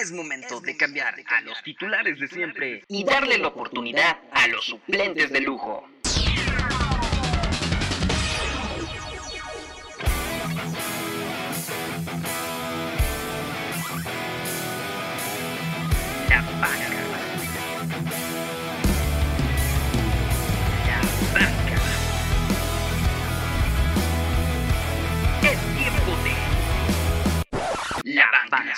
[0.00, 4.64] Es momento de cambiar a los titulares de siempre y darle la oportunidad a los
[4.64, 5.88] suplentes de lujo.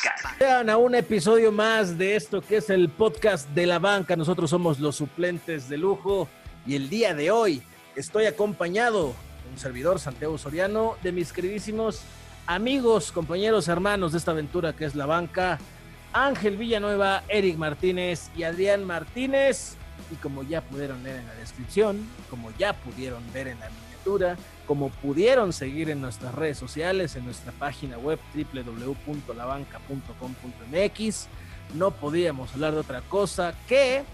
[0.03, 0.37] Banca.
[0.39, 4.17] Vean a un episodio más de esto que es el podcast de la banca.
[4.17, 6.29] Nosotros somos los suplentes de lujo
[6.67, 7.63] y el día de hoy
[7.97, 9.15] estoy acompañado,
[9.51, 12.03] un servidor Santiago Soriano, de mis queridísimos
[12.47, 15.59] amigos, compañeros, hermanos de esta aventura que es la banca,
[16.13, 19.77] Ángel Villanueva, Eric Martínez y Adrián Martínez.
[20.11, 24.37] Y como ya pudieron leer en la descripción, como ya pudieron ver en la miniatura,
[24.71, 31.27] como pudieron seguir en nuestras redes sociales, en nuestra página web www.labanca.com.mx,
[31.75, 34.05] no podíamos hablar de otra cosa que,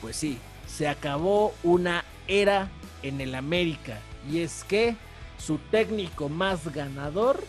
[0.00, 2.68] pues sí, se acabó una era
[3.02, 3.98] en el América.
[4.30, 4.94] Y es que
[5.36, 7.42] su técnico más ganador,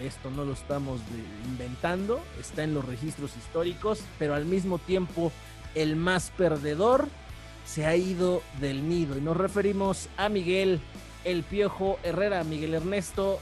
[0.00, 1.02] esto no lo estamos
[1.50, 5.32] inventando, está en los registros históricos, pero al mismo tiempo
[5.74, 7.08] el más perdedor
[7.66, 9.18] se ha ido del nido.
[9.18, 10.80] Y nos referimos a Miguel
[11.24, 12.44] El Piojo Herrera.
[12.44, 13.40] Miguel Ernesto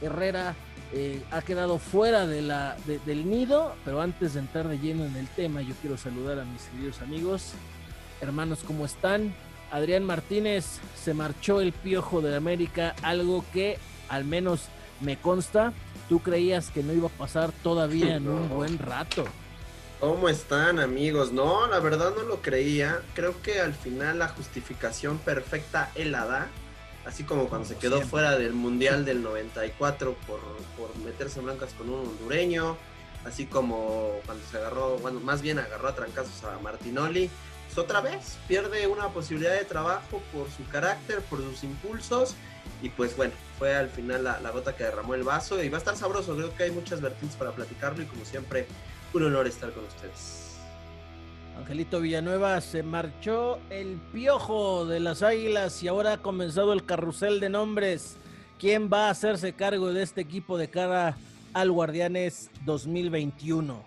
[0.00, 0.54] Herrera
[0.92, 5.04] eh, ha quedado fuera de la, de- del nido, pero antes de entrar de lleno
[5.04, 7.52] en el tema, yo quiero saludar a mis queridos amigos.
[8.20, 9.34] Hermanos, ¿cómo están?
[9.70, 14.62] Adrián Martínez se marchó el Piojo de América, algo que al menos
[15.00, 15.72] me consta,
[16.08, 19.24] tú creías que no iba a pasar todavía en un buen rato.
[20.00, 21.32] ¿Cómo están amigos?
[21.32, 23.00] No, la verdad no lo creía.
[23.14, 26.46] Creo que al final la justificación perfecta él la da.
[27.08, 28.10] Así como cuando Como se quedó siempre.
[28.10, 30.40] fuera del Mundial del 94 por,
[30.76, 32.76] por meterse en blancas con un hondureño.
[33.24, 37.30] Así como cuando se agarró, bueno, más bien agarró a trancazos a Martinoli.
[37.66, 42.34] Pues otra vez pierde una posibilidad de trabajo por su carácter, por sus impulsos.
[42.82, 45.62] Y pues bueno, fue al final la, la gota que derramó el vaso.
[45.62, 46.36] Y va a estar sabroso.
[46.36, 48.02] Creo que hay muchas vertientes para platicarlo.
[48.02, 48.66] Y como siempre,
[49.14, 50.47] un honor estar con ustedes.
[51.58, 57.40] Angelito Villanueva se marchó el piojo de las águilas y ahora ha comenzado el carrusel
[57.40, 58.16] de nombres.
[58.58, 61.16] ¿Quién va a hacerse cargo de este equipo de cara
[61.52, 63.84] al Guardianes 2021?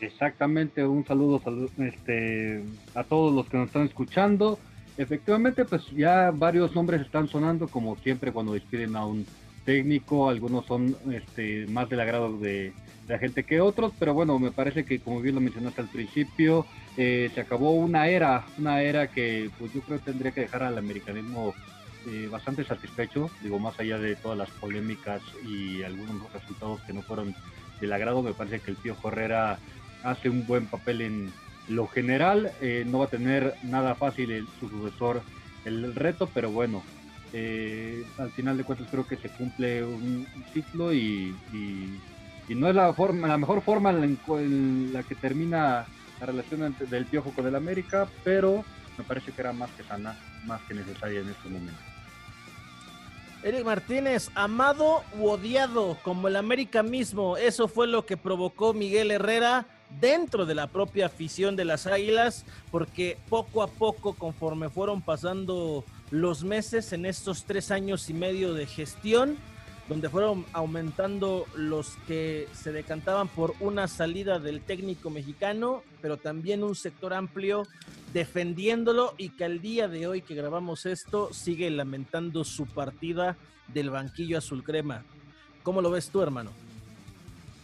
[0.00, 2.64] Exactamente, un saludo, salu- este,
[2.94, 4.58] a todos los que nos están escuchando.
[4.96, 9.26] Efectivamente, pues ya varios nombres están sonando, como siempre cuando despiden a un
[9.64, 12.72] técnico, algunos son este, más del agrado de
[13.10, 16.68] la gente que otros, pero bueno, me parece que como bien lo mencionaste al principio,
[16.96, 20.62] eh, se acabó una era, una era que pues yo creo que tendría que dejar
[20.62, 21.58] al americanismo
[22.04, 27.02] eh, bastante satisfecho, digo, más allá de todas las polémicas y algunos resultados que no
[27.04, 27.36] fueron
[27.78, 29.60] del agrado, me parece que el Pío Herrera
[30.02, 32.54] hace un buen papel en lo general.
[32.60, 35.26] eh, no va a tener nada fácil el, su sucesor
[35.64, 36.88] el reto, pero bueno,
[38.16, 41.40] al final de cuentas creo que se cumple un ciclo y-
[42.50, 45.86] y no es la forma, la mejor forma en, la que termina
[46.18, 48.64] la relación del Piojo con el América, pero
[48.98, 51.80] me parece que era más que sana, más que necesaria en este momento.
[53.44, 57.36] Eric Martínez, amado u odiado, como el América mismo.
[57.36, 59.66] Eso fue lo que provocó Miguel Herrera
[60.00, 65.84] dentro de la propia afición de las Águilas, porque poco a poco, conforme fueron pasando
[66.10, 69.38] los meses en estos tres años y medio de gestión,
[69.90, 76.62] donde fueron aumentando los que se decantaban por una salida del técnico mexicano, pero también
[76.62, 77.64] un sector amplio
[78.12, 83.36] defendiéndolo y que al día de hoy que grabamos esto sigue lamentando su partida
[83.74, 85.02] del banquillo azul crema.
[85.64, 86.52] ¿Cómo lo ves tú, hermano?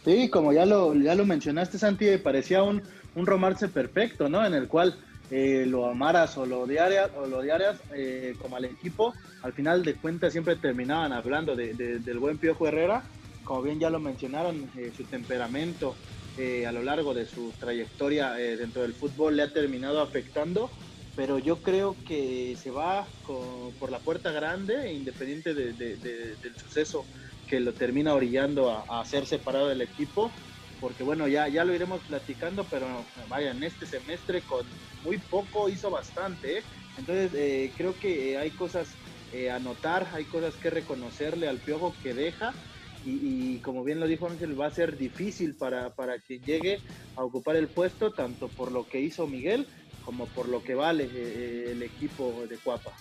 [0.03, 2.81] Sí, como ya lo, ya lo mencionaste, Santi, parecía un,
[3.15, 4.45] un romance perfecto, ¿no?
[4.45, 4.97] En el cual
[5.29, 9.83] eh, lo amaras o lo odiaras, o lo odiaras eh, como al equipo, al final
[9.83, 13.05] de cuentas siempre terminaban hablando de- de- del buen Piojo Herrera,
[13.43, 15.99] como bien ya lo mencionaron, eh, su temperamento
[16.35, 20.71] eh, a lo largo de su trayectoria eh, dentro del fútbol le ha terminado afectando,
[21.15, 26.55] pero yo creo que se va por la puerta grande, independiente de- de- de- del
[26.55, 27.07] suceso
[27.45, 30.31] que lo termina orillando a ser separado del equipo,
[30.79, 32.87] porque bueno, ya, ya lo iremos platicando, pero
[33.29, 34.65] vaya, en este semestre con
[35.03, 36.63] muy poco hizo bastante, ¿eh?
[36.97, 38.87] entonces eh, creo que eh, hay cosas
[39.33, 42.53] eh, a notar, hay cosas que reconocerle al piojo que deja,
[43.05, 46.81] y, como bien lo dijo Ángel, va a ser difícil para, para que llegue
[47.15, 49.65] a ocupar el puesto, tanto por lo que hizo Miguel
[50.03, 51.05] como por lo que vale
[51.71, 52.91] el equipo de Cuapa.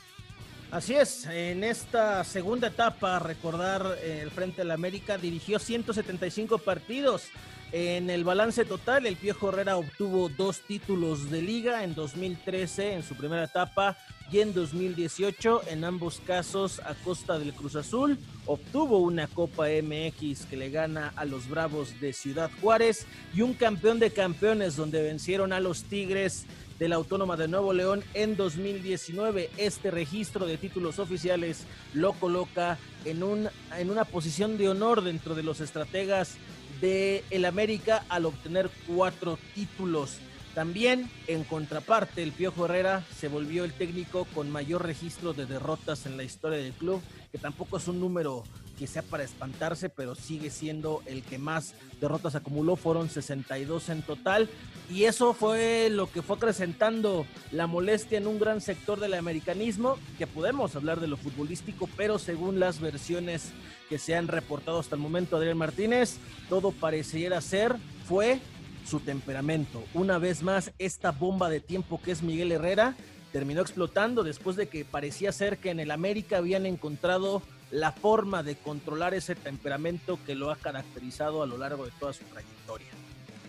[0.71, 7.29] Así es, en esta segunda etapa, recordar el Frente de la América dirigió 175 partidos,
[7.73, 13.03] En el balance total, el Piojo Herrera obtuvo dos títulos de liga en 2013 en
[13.03, 13.99] su primera etapa
[14.31, 20.47] y en 2018, en ambos casos a costa del Cruz Azul, obtuvo una Copa MX
[20.47, 25.03] que le gana a los Bravos de Ciudad Juárez y un campeón de campeones donde
[25.03, 26.47] vencieron a los Tigres
[26.79, 29.51] de la Autónoma de Nuevo León en 2019.
[29.57, 31.65] Este registro de títulos oficiales
[31.95, 36.37] lo coloca en, un, en una posición de honor dentro de los estrategas
[36.81, 40.19] de el América al obtener cuatro títulos.
[40.55, 46.07] También, en contraparte, el Piojo Herrera se volvió el técnico con mayor registro de derrotas
[46.07, 48.43] en la historia del club, que tampoco es un número
[48.79, 54.03] que sea para espantarse, pero sigue siendo el que más derrotas acumuló, fueron 62 en
[54.03, 54.49] total,
[54.91, 59.97] y eso fue lo que fue acrecentando la molestia en un gran sector del americanismo,
[60.19, 63.53] que podemos hablar de lo futbolístico, pero según las versiones
[63.89, 66.19] que se han reportado hasta el momento, Adrián Martínez,
[66.49, 67.77] todo pareciera ser,
[68.07, 68.41] fue
[68.87, 69.83] su temperamento.
[69.95, 72.97] Una vez más, esta bomba de tiempo que es Miguel Herrera
[73.33, 78.43] terminó explotando después de que parecía ser que en el América habían encontrado la forma
[78.43, 82.89] de controlar ese temperamento que lo ha caracterizado a lo largo de toda su trayectoria.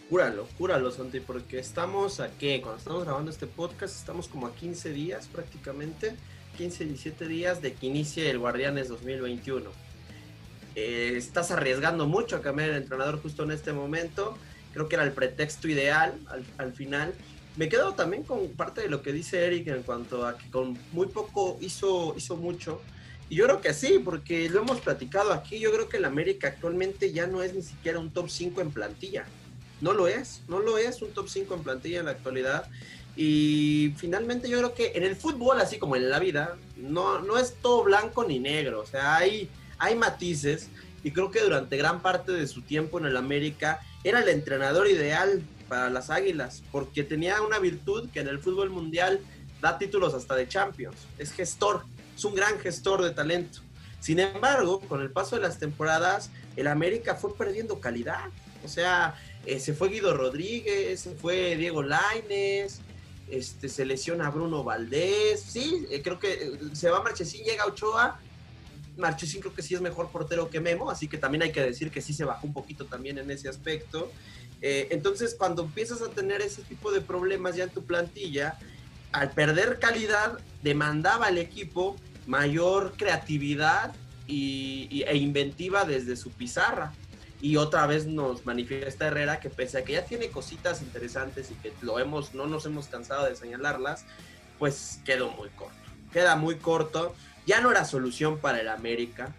[0.09, 2.61] Júralo, júralo, Santi, porque estamos a qué?
[2.61, 6.15] Cuando estamos grabando este podcast, estamos como a 15 días prácticamente,
[6.57, 9.69] 15, 17 días de que inicie el Guardianes 2021.
[10.75, 14.37] Eh, estás arriesgando mucho a cambiar el entrenador justo en este momento.
[14.73, 17.13] Creo que era el pretexto ideal al, al final.
[17.57, 20.77] Me quedo también con parte de lo que dice Eric en cuanto a que con
[20.93, 22.81] muy poco hizo, hizo mucho.
[23.29, 25.59] Y yo creo que sí, porque lo hemos platicado aquí.
[25.59, 28.71] Yo creo que el América actualmente ya no es ni siquiera un top 5 en
[28.71, 29.25] plantilla.
[29.81, 32.69] No lo es, no lo es un top 5 en plantilla en la actualidad.
[33.15, 37.37] Y finalmente yo creo que en el fútbol, así como en la vida, no, no
[37.37, 38.79] es todo blanco ni negro.
[38.79, 40.69] O sea, hay, hay matices.
[41.03, 44.87] Y creo que durante gran parte de su tiempo en el América era el entrenador
[44.87, 49.19] ideal para las Águilas, porque tenía una virtud que en el fútbol mundial
[49.61, 50.97] da títulos hasta de Champions.
[51.17, 51.83] Es gestor,
[52.17, 53.59] es un gran gestor de talento.
[53.99, 58.25] Sin embargo, con el paso de las temporadas, el América fue perdiendo calidad.
[58.63, 59.15] O sea,
[59.45, 62.81] eh, se fue Guido Rodríguez, se fue Diego Laines,
[63.29, 65.41] este, se lesiona Bruno Valdés.
[65.41, 68.19] Sí, eh, creo que eh, se va Marchesín, llega Ochoa.
[68.97, 71.91] Marchesín creo que sí es mejor portero que Memo, así que también hay que decir
[71.91, 74.11] que sí se bajó un poquito también en ese aspecto.
[74.59, 78.57] entonces, cuando empiezas a tener ese tipo de problemas ya en tu plantilla,
[79.11, 81.95] al perder calidad, demandaba al equipo
[82.27, 83.95] mayor creatividad
[84.27, 86.93] y, e inventiva desde su pizarra.
[87.41, 91.55] Y otra vez nos manifiesta Herrera que pese a que ya tiene cositas interesantes y
[91.55, 94.05] que lo hemos, no nos hemos cansado de señalarlas,
[94.59, 95.75] pues quedó muy corto.
[96.11, 97.15] Queda muy corto.
[97.45, 99.33] Ya no era solución para el América.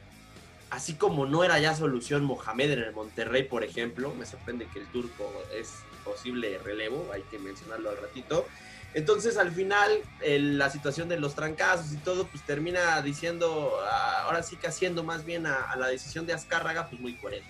[0.71, 4.15] Así como no era ya solución Mohamed en el Monterrey, por ejemplo.
[4.15, 5.75] Me sorprende que el turco es
[6.05, 8.47] posible relevo, hay que mencionarlo al ratito.
[8.95, 9.91] Entonces al final
[10.25, 15.05] la situación de los trancazos y todo pues termina diciendo, ah, ahora sí que haciendo
[15.05, 17.49] más bien a, la decisión de Azcárraga pues muy coherente.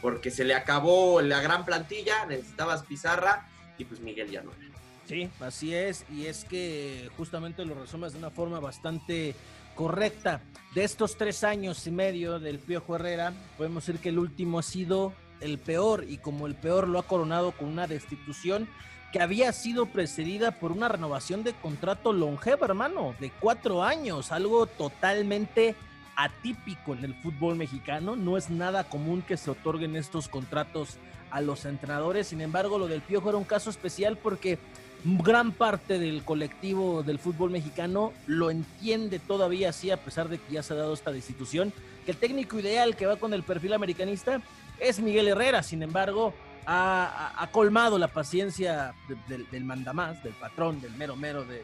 [0.00, 4.68] Porque se le acabó la gran plantilla, necesitabas pizarra y pues Miguel ya no era.
[5.08, 9.34] Sí, así es, y es que justamente lo resumes de una forma bastante
[9.74, 10.42] correcta.
[10.74, 14.62] De estos tres años y medio del Piojo Herrera, podemos decir que el último ha
[14.62, 18.68] sido el peor y como el peor lo ha coronado con una destitución
[19.12, 24.66] que había sido precedida por una renovación de contrato longeva, hermano, de cuatro años, algo
[24.66, 25.74] totalmente
[26.16, 28.16] atípico en el fútbol mexicano.
[28.16, 30.98] No es nada común que se otorguen estos contratos
[31.30, 32.28] a los entrenadores.
[32.28, 34.58] Sin embargo, lo del Piojo era un caso especial porque
[35.04, 40.54] gran parte del colectivo del fútbol mexicano lo entiende todavía así, a pesar de que
[40.54, 41.72] ya se ha dado esta destitución,
[42.04, 44.42] que el técnico ideal que va con el perfil americanista
[44.80, 45.62] es Miguel Herrera.
[45.62, 46.34] Sin embargo,
[46.70, 48.94] ha, colmado la paciencia
[49.28, 51.62] del mandamás, del patrón, del mero mero del,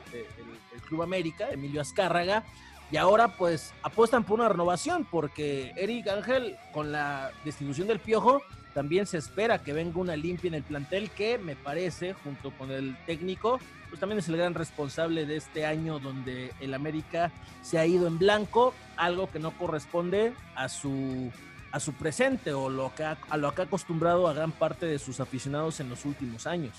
[0.88, 2.42] Club América, Emilio Azcárraga,
[2.90, 8.42] y ahora pues apuestan por una renovación, porque Eric Ángel, con la destitución del Piojo,
[8.73, 12.70] también se espera que venga una limpia en el plantel que me parece, junto con
[12.70, 17.30] el técnico, pues también es el gran responsable de este año donde el América
[17.62, 21.30] se ha ido en blanco, algo que no corresponde a su
[21.75, 25.00] a su presente o lo que a lo que ha acostumbrado a gran parte de
[25.00, 26.73] sus aficionados en los últimos años.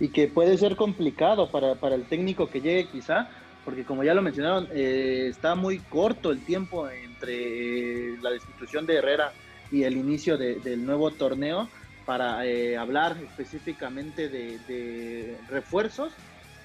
[0.00, 3.28] Y que puede ser complicado para, para el técnico que llegue quizá,
[3.66, 8.96] porque como ya lo mencionaron, eh, está muy corto el tiempo entre la destitución de
[8.96, 9.34] Herrera
[9.70, 11.68] y el inicio del nuevo torneo
[12.06, 16.14] para eh, hablar específicamente de, de, refuerzos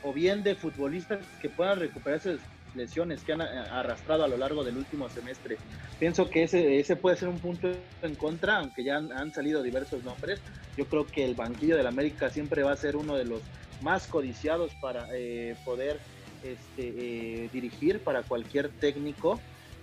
[0.02, 2.38] o bien de futbolistas que puedan recuperarse
[2.76, 5.58] lesiones que han eh, arrastrado a lo largo del último semestre.
[6.00, 7.70] Pienso que ese, ese puede ser un punto
[8.02, 10.40] en contra, aunque ya han, salido diversos nombres.
[10.78, 13.42] Yo creo que el banquillo del América siempre va a ser uno de los
[13.82, 16.00] más codiciados para eh, poder
[16.44, 19.40] este, dirigir para cualquier técnico.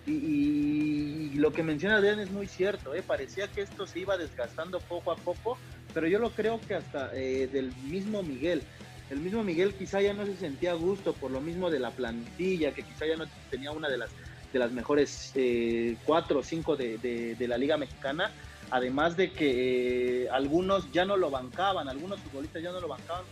[0.07, 3.03] Y, lo que menciona Adrián es muy cierto, ¿eh?
[3.03, 5.57] parecía que esto se iba desgastando poco a poco,
[5.95, 8.63] pero yo lo creo que hasta eh, del mismo Miguel.
[9.11, 11.91] El mismo Miguel quizá ya no se sentía a gusto por lo mismo de la
[11.91, 14.11] plantilla, que quizá ya no tenía una de las,
[14.53, 18.31] de las mejores eh, cuatro o cinco de, la Liga Mexicana,
[18.71, 23.25] además de que algunos ya no lo bancaban, algunos futbolistas ya no lo bancaban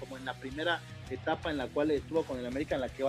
[0.00, 3.04] como, en la primera etapa en la cual estuvo con el América, en la que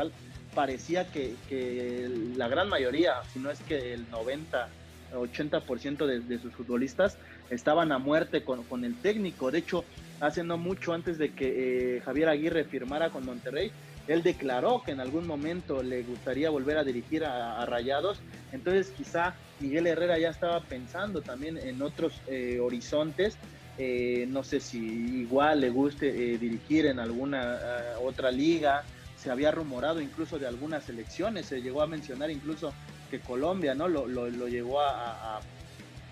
[0.54, 4.68] parecía que, la gran mayoría, si no es que el 90,
[5.14, 7.18] 80% de, de sus futbolistas
[7.50, 9.52] estaban a muerte con, el técnico.
[9.52, 9.86] De hecho,
[10.20, 13.72] hace no mucho antes de que eh, Javier Aguirre firmara con Monterrey,
[14.08, 18.20] él declaró que en algún momento le gustaría volver a dirigir a, Rayados.
[18.52, 23.38] Entonces quizá Miguel Herrera ya estaba pensando también en otros eh, horizontes.
[23.78, 27.60] Eh, no sé si igual le guste dirigir en alguna
[28.02, 28.84] otra liga,
[29.18, 32.74] se había rumorado incluso de algunas elecciones, se llegó a mencionar incluso
[33.10, 35.40] que Colombia no lo, lo, llegó a,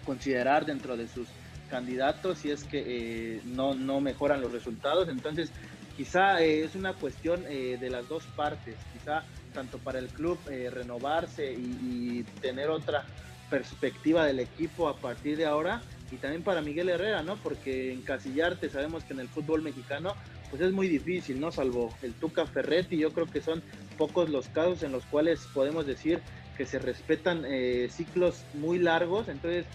[0.06, 1.28] considerar dentro de sus
[1.70, 5.10] candidatos si es que eh, no, no mejoran los resultados.
[5.10, 5.52] Entonces,
[5.96, 10.38] quizá eh, es una cuestión eh, de las dos partes, quizá tanto para el club
[10.48, 13.06] renovarse y, y, tener otra
[13.50, 15.82] perspectiva del equipo a partir de ahora
[16.12, 17.38] y también para Miguel Herrera, ¿no?
[17.38, 20.14] Porque encasillarte, sabemos que en el fútbol mexicano
[20.50, 21.52] pues es muy difícil, ¿no?
[21.52, 23.64] Salvo el Tuca Ferretti, yo creo que son
[23.98, 26.22] pocos los casos en los cuales podemos decir
[26.58, 29.66] que se respetan eh, ciclos muy largos, entonces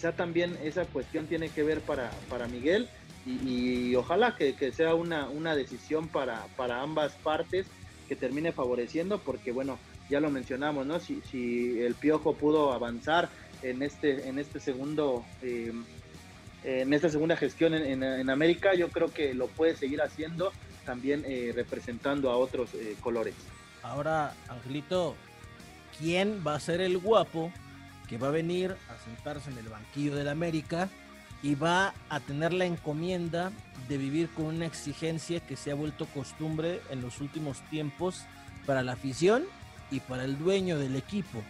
[0.00, 2.88] quizá también esa cuestión tiene que ver para, para Miguel
[3.26, 7.66] y, ojalá que, sea una, una decisión para, para ambas partes
[8.08, 9.78] que termine favoreciendo, porque bueno,
[10.08, 11.00] ya lo mencionamos, ¿no?
[11.00, 13.28] Si, si el Piojo pudo avanzar
[13.62, 15.22] en este, en este segundo...
[15.42, 15.72] Eh,
[16.62, 20.52] en esta segunda gestión en, América, yo creo que lo puede seguir haciendo
[20.84, 23.34] también eh, representando a otros eh, colores.
[23.82, 25.16] Ahora, Angelito,
[25.98, 27.50] ¿quién va a ser el guapo
[28.10, 30.88] que va a venir a sentarse en el banquillo del América
[31.42, 33.52] y va a tener la encomienda
[33.88, 38.24] de vivir con una exigencia que se ha vuelto costumbre en los últimos tiempos
[38.66, 39.44] para la afición
[39.90, 41.42] y para el dueño del equipo?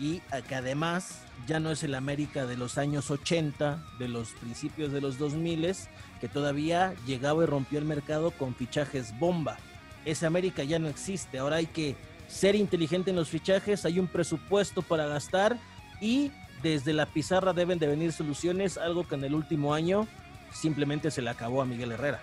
[0.00, 4.92] y que además ya no es el América de los años 80, de los principios
[4.92, 5.76] de los 2000,
[6.20, 9.58] que todavía llegaba y rompió el mercado con fichajes bomba.
[10.06, 11.96] Ese América ya no existe, ahora hay que
[12.28, 15.58] ser inteligente en los fichajes, hay un presupuesto para gastar
[16.00, 16.30] y
[16.62, 20.06] desde la pizarra deben de venir soluciones, algo que en el último año
[20.52, 22.20] simplemente se le acabó a Miguel Herrera.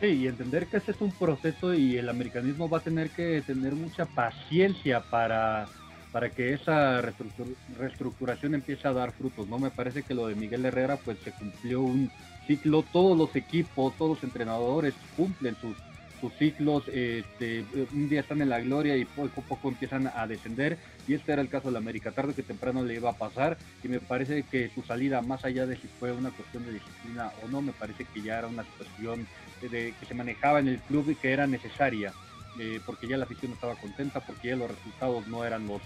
[0.00, 3.42] Sí, y entender que este es un proceso y el americanismo va a tener que
[3.46, 5.68] tener mucha paciencia para
[6.12, 9.58] para que esa reestructuración empiece a dar frutos, ¿no?
[9.58, 12.10] Me parece que lo de Miguel Herrera, pues se cumplió un
[12.46, 15.74] ciclo, todos los equipos, todos los entrenadores cumplen sus,
[16.22, 20.24] sus ciclos, este, un día están en la gloria y poco a poco empiezan a
[20.28, 23.18] descender, y este era el caso de la América, tarde que temprano le iba a
[23.18, 26.74] pasar, y me parece que su salida, más allá de si fue una cuestión de
[26.74, 29.26] disciplina o no, me parece que ya era una situación
[29.60, 32.12] de, que se manejaba en el club y que era necesaria.
[32.58, 35.80] Eh, porque ya la afición estaba contenta, porque ya los resultados no eran los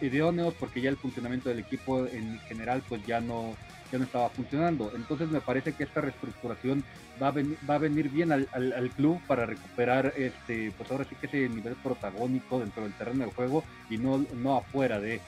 [0.00, 3.54] idóneos porque ya el funcionamiento del equipo en general pues ya no,
[3.90, 4.92] ya no estaba funcionando.
[4.94, 6.84] Entonces me parece que esta reestructuración
[7.20, 11.04] va a, venir, va a venir bien al, al, club para recuperar este, pues ahora
[11.04, 15.20] sí que ese nivel protagónico dentro del terreno de juego y no, no afuera de,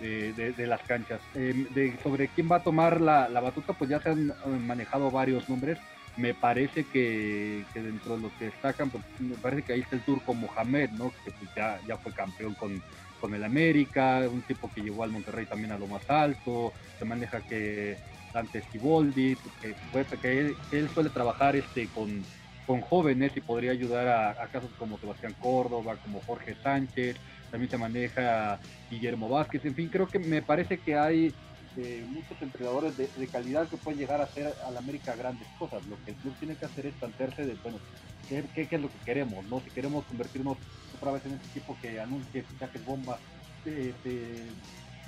[0.00, 1.20] de, las canchas.
[1.34, 4.32] Em, de, sobre quién va a tomar la, la, batuta, pues ya se han
[4.66, 5.78] manejado varios nombres.
[6.16, 9.96] Me parece que, que dentro de los que destacan, pues, me parece que ahí está
[9.96, 11.12] el turco Mohamed, ¿no?
[11.24, 12.82] que pues, ya, ya fue campeón con,
[13.20, 17.04] con el América, un tipo que llevó al Monterrey también a lo más alto, se
[17.04, 17.96] maneja que
[18.32, 19.74] Dante Sciboldi, que,
[20.20, 22.22] que, él, suele trabajar este con,
[22.66, 27.16] con jóvenes y podría ayudar a, casos como Sebastián Córdoba, como Jorge Sánchez,
[27.50, 28.58] también se maneja
[28.90, 31.34] Guillermo Vázquez, en fin, creo que me parece que hay
[31.76, 35.86] eh, muchos entrenadores de, calidad que pueden llegar a hacer al América grandes cosas.
[35.86, 37.78] Lo que el club tiene que hacer es plantearse de, bueno,
[38.28, 39.44] ¿qué, qué, qué es lo que queremos?
[39.46, 39.60] ¿no?
[39.60, 40.58] Si queremos convertirnos
[41.00, 43.18] otra vez en este equipo que anuncie fichajes bomba
[43.64, 43.94] de,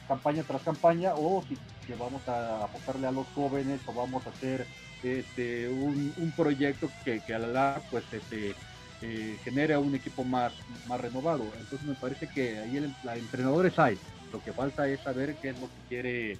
[0.08, 1.56] campaña tras campaña o si
[1.86, 4.66] que vamos a apostarle a los jóvenes o vamos a hacer
[5.02, 8.54] este, un, proyecto que, que, a la larga pues este,
[9.02, 10.52] eh, genere un equipo más,
[10.88, 11.44] más renovado.
[11.58, 13.98] Entonces me parece que ahí el, la entrenadores hay.
[14.32, 16.38] Lo que falta es saber qué es lo que quiere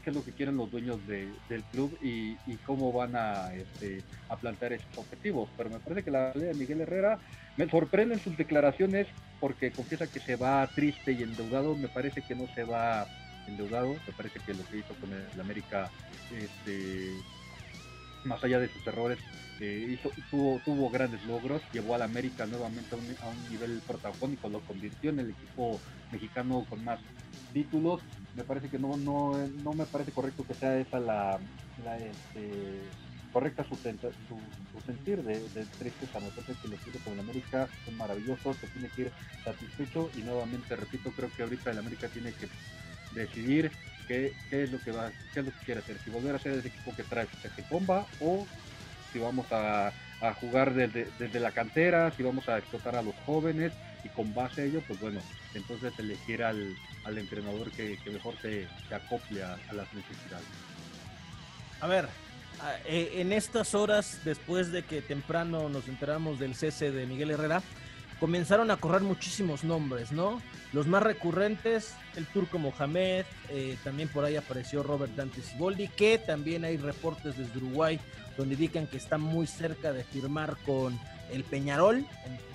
[0.00, 4.02] qué es lo que quieren los dueños de, del club y, cómo van a, este,
[4.28, 5.48] a plantear esos objetivos.
[5.56, 7.18] Pero me parece que la de Miguel Herrera
[7.56, 9.06] me sorprende en sus declaraciones
[9.40, 11.74] porque confiesa que se va triste y endeudado.
[11.76, 13.06] Me parece que no se va
[13.46, 13.94] endeudado.
[14.06, 15.90] Me parece que lo que hizo con el América,
[16.36, 17.12] este,
[18.24, 19.18] más allá de sus errores,
[19.60, 21.62] eh, hizo, tuvo, tuvo grandes logros.
[21.72, 24.48] Llevó al América nuevamente a un, a un nivel protagónico.
[24.48, 25.80] Lo convirtió en el equipo
[26.12, 27.00] mexicano con más
[27.52, 28.00] títulos.
[28.34, 31.38] Me parece que no, no, no me parece correcto que sea esa la,
[31.84, 32.80] la este,
[33.32, 36.20] correcta su, su, sentir de, de tristeza.
[36.20, 39.12] Me parece que los equipos con el América son maravillosos, se tiene que ir
[39.44, 42.48] satisfecho y nuevamente repito, creo que ahorita el América tiene que
[43.14, 43.70] decidir
[44.06, 46.38] qué, qué, es lo que va, qué es lo que quiere hacer, si volver a
[46.38, 48.46] ser ese equipo que trae que bomba o
[49.12, 53.14] si vamos a, a jugar desde, desde la cantera, si vamos a explotar a los
[53.26, 53.72] jóvenes
[54.04, 55.20] y con base a ello, pues bueno,
[55.54, 60.46] entonces elegir al, al entrenador que, que, mejor se, se acople a, a, las necesidades.
[61.80, 62.08] A ver,
[62.86, 67.62] eh, en estas horas, después de que temprano nos enteramos del cese de Miguel Herrera,
[68.20, 70.40] comenzaron a correr muchísimos nombres, ¿no?
[70.72, 76.18] Los más recurrentes, el turco Mohamed, eh, también por ahí apareció Robert Dante Siboldi, que
[76.18, 77.98] también hay reportes desde Uruguay
[78.36, 80.98] donde indican que está muy cerca de firmar con
[81.32, 82.04] el Peñarol,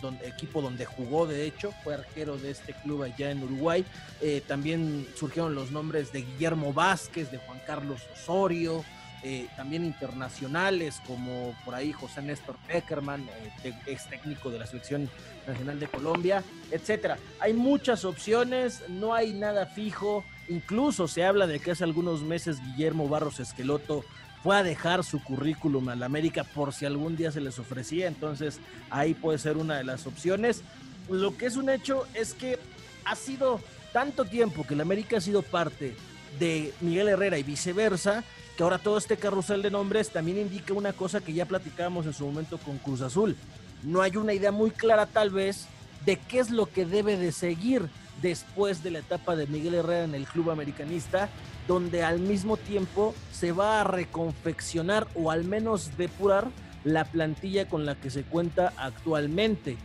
[0.02, 3.86] donde, equipo donde jugó de hecho, fue arquero de este club allá en Uruguay.
[4.22, 8.84] Eh, también surgieron los nombres de Guillermo Vázquez, de Juan Carlos Osorio,
[9.28, 13.28] eh, también internacionales como por ahí José Néstor Peckerman,
[13.64, 15.10] eh, ex técnico de la selección
[15.48, 17.18] nacional de Colombia, etcétera.
[17.40, 22.62] Hay muchas opciones, no hay nada fijo, incluso se habla de que hace algunos meses
[22.62, 24.06] Guillermo Barros Esqueloto
[24.44, 28.08] fue a dejar su currículum a la América por si algún día se les ofrecía,
[28.08, 28.60] entonces
[28.92, 30.62] ahí puede ser una de las opciones.
[31.10, 32.60] Lo que es un hecho es que
[33.06, 33.60] ha sido
[33.92, 35.96] tanto tiempo que la América ha sido parte
[36.38, 38.24] de Miguel Herrera y viceversa,
[38.56, 42.14] que ahora todo este carrusel de nombres también indica una cosa que ya platicamos en
[42.14, 43.36] su momento con Cruz Azul.
[43.84, 45.68] No hay una idea muy clara tal vez
[46.06, 47.90] de qué es lo que debe de seguir
[48.22, 51.30] después de la etapa de Miguel Herrera en el club americanista
[51.68, 56.50] donde al mismo tiempo se va a reconfeccionar o al menos depurar
[56.84, 59.78] la plantilla con la que se cuenta actualmente.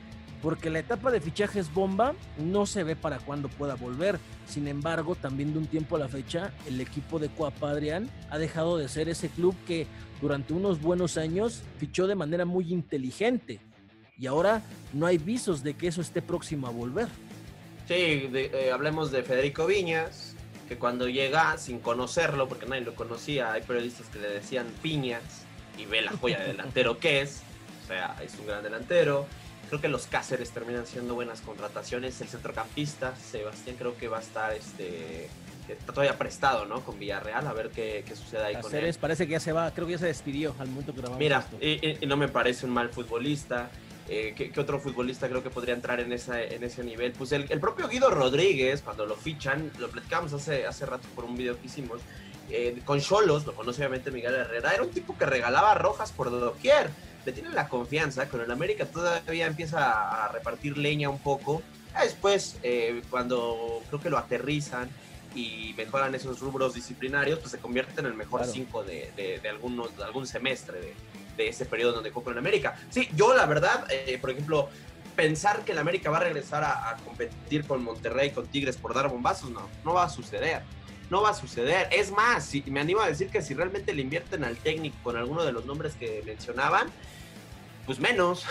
[0.42, 4.18] Porque la etapa de fichajes bomba no se ve para cuándo pueda volver.
[4.46, 8.78] Sin embargo, también de un tiempo a la fecha, el equipo de Coapadrián ha dejado
[8.78, 9.86] de ser ese club que
[10.20, 13.60] durante unos buenos años fichó de manera muy inteligente.
[14.18, 17.08] Y ahora no hay visos de que eso esté próximo a volver.
[17.88, 20.36] Sí, de, eh, hablemos de Federico Viñas,
[20.68, 25.22] que cuando llega sin conocerlo, porque nadie lo conocía, hay periodistas que le decían piñas
[25.76, 27.42] y ve la joya de delantero que es,
[27.82, 29.26] o sea, es un gran delantero.
[29.70, 32.20] Creo que los Cáceres terminan siendo buenas contrataciones.
[32.20, 35.30] El centrocampista, Sebastián, creo que va a estar este
[35.68, 36.80] está todavía prestado, ¿no?
[36.80, 38.94] Con Villarreal, a ver qué, qué sucede ahí Cáceres con él.
[39.00, 41.38] parece que ya se va, creo que ya se despidió al momento que grabamos Mira,
[41.38, 41.56] esto.
[41.60, 43.70] y, y, no me parece un mal futbolista.
[44.08, 47.12] Eh, ¿qué, ¿qué, otro futbolista creo que podría entrar en, esa, en ese nivel?
[47.12, 51.24] Pues el, el, propio Guido Rodríguez, cuando lo fichan, lo platicamos hace, hace rato por
[51.24, 52.00] un video que hicimos,
[52.50, 56.28] eh, con Cholos, lo conoce obviamente Miguel Herrera, era un tipo que regalaba rojas por
[56.28, 56.90] doquier.
[57.24, 61.62] Le tienen la confianza, con el América todavía empieza a repartir leña un poco.
[62.02, 64.88] Después, eh, cuando creo que lo aterrizan
[65.34, 68.52] y mejoran esos rubros disciplinarios, pues se convierte en el mejor claro.
[68.52, 70.94] cinco de, de, de, algunos, de algún semestre de,
[71.36, 72.76] de ese periodo donde jugó en América.
[72.90, 74.68] Sí, yo la verdad, eh, por ejemplo,
[75.14, 78.94] pensar que el América va a regresar a, a, competir con Monterrey, con Tigres por
[78.94, 80.62] dar bombazos, no, no va a suceder.
[81.10, 81.88] No va a suceder.
[81.90, 85.16] Es más, si, me animo a decir que si realmente le invierten al técnico con
[85.16, 86.88] alguno de los nombres que mencionaban,
[87.84, 88.44] pues menos.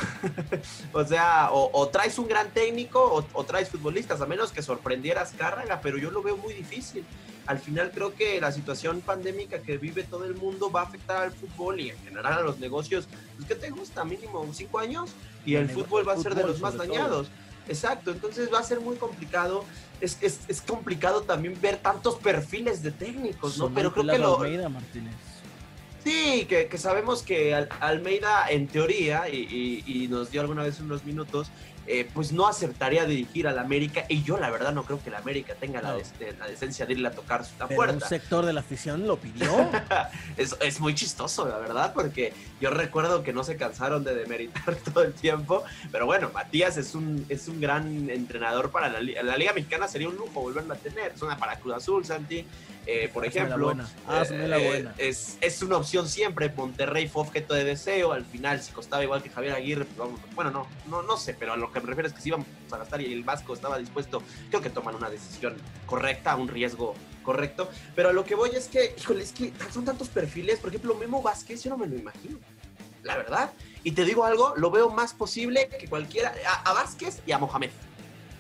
[0.93, 4.61] o sea, o, o, traes un gran técnico o, o, traes futbolistas, a menos que
[4.61, 7.05] sorprendieras Cárraga, pero yo lo veo muy difícil.
[7.45, 11.17] Al final creo que la situación pandémica que vive todo el mundo va a afectar
[11.23, 13.07] al fútbol y en general a los negocios.
[13.37, 14.03] Pues, ¿Qué te gusta?
[14.03, 15.11] Mínimo cinco años
[15.45, 17.27] y el, el fútbol va a ser de los más dañados.
[17.27, 17.49] Todo.
[17.69, 19.63] Exacto, entonces va a ser muy complicado.
[20.01, 23.65] Es, es, es, complicado también ver tantos perfiles de técnicos, ¿no?
[23.65, 24.41] Son Pero creo que lo.
[24.41, 25.13] Almeida, Martínez.
[26.03, 30.79] Sí, que, que, sabemos que Almeida, en teoría, y, y, y, nos dio alguna vez
[30.79, 31.51] unos minutos,
[31.91, 34.05] eh, pues no aceptaría dirigir al América.
[34.09, 36.93] Y yo, la verdad, no creo que el América tenga la, de, la, decencia de
[36.93, 37.95] irle a tocar Pero puerta.
[37.95, 39.49] Un sector de la afición lo pidió.
[40.37, 44.75] es, es, muy chistoso, la verdad, porque yo recuerdo que no se cansaron de demeritar
[44.93, 45.63] todo el tiempo.
[45.91, 49.87] Pero bueno, Matías es un, es un gran entrenador para la, la Liga Mexicana.
[49.87, 51.13] Sería un lujo volverlo a tener.
[51.15, 52.45] Es una para Cruz Azul, Santi.
[52.91, 53.89] Eh, por Hazme ejemplo, la buena.
[54.07, 54.95] Hazme la buena.
[54.97, 56.49] Eh, es, es, una opción siempre.
[56.49, 58.13] Monterrey fue objeto de deseo.
[58.13, 61.35] Al final, si costaba igual que Javier Aguirre, pues vamos, bueno, no, no, no sé,
[61.35, 63.53] pero a lo que me refiero es que si íbamos a gastar y el Vasco
[63.53, 67.69] estaba dispuesto, creo que toman una decisión correcta, un riesgo correcto.
[67.95, 70.57] Pero a lo que voy es que, híjole, es que son tantos perfiles.
[70.57, 72.39] Por ejemplo, Memo Vázquez, yo no me lo imagino.
[73.03, 73.53] La verdad.
[73.83, 77.37] Y te digo algo, lo veo más posible que cualquiera, a, a Vázquez y a
[77.37, 77.69] Mohamed.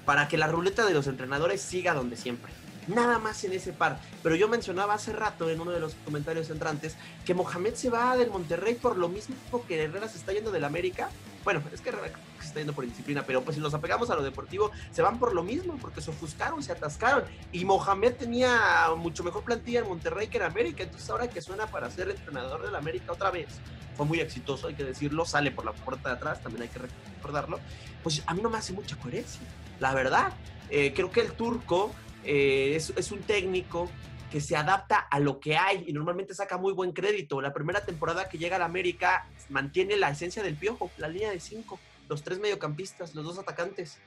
[0.05, 2.51] Para que la ruleta de los entrenadores siga donde siempre
[2.87, 3.99] nada más en ese par.
[4.23, 8.17] Pero yo mencionaba hace rato en uno de los comentarios entrantes que Mohamed se va
[8.17, 9.35] del Monterrey por lo mismo
[9.67, 11.09] que Herrera se está yendo del América.
[11.43, 14.15] Bueno, es que Herrera se está yendo por disciplina, pero pues si nos apegamos a
[14.15, 17.23] lo deportivo, se van por lo mismo, porque se ofuscaron, se atascaron.
[17.51, 21.67] Y Mohamed tenía mucho mejor plantilla en Monterrey que en América, entonces ahora que suena
[21.67, 23.47] para ser entrenador del América otra vez,
[23.95, 26.79] fue muy exitoso, hay que decirlo, sale por la puerta de atrás, también hay que
[26.79, 27.59] recordarlo,
[28.01, 29.41] pues a mí no me hace mucha coherencia,
[29.79, 30.33] la verdad.
[30.69, 31.91] Eh, creo que el turco
[32.31, 33.89] eh, es, un técnico
[34.31, 37.41] que se adapta a lo que hay y normalmente saca muy buen crédito.
[37.41, 41.31] La primera temporada que llega a la América mantiene la esencia del piojo, la línea
[41.31, 43.97] de cinco, los tres mediocampistas, los dos atacantes.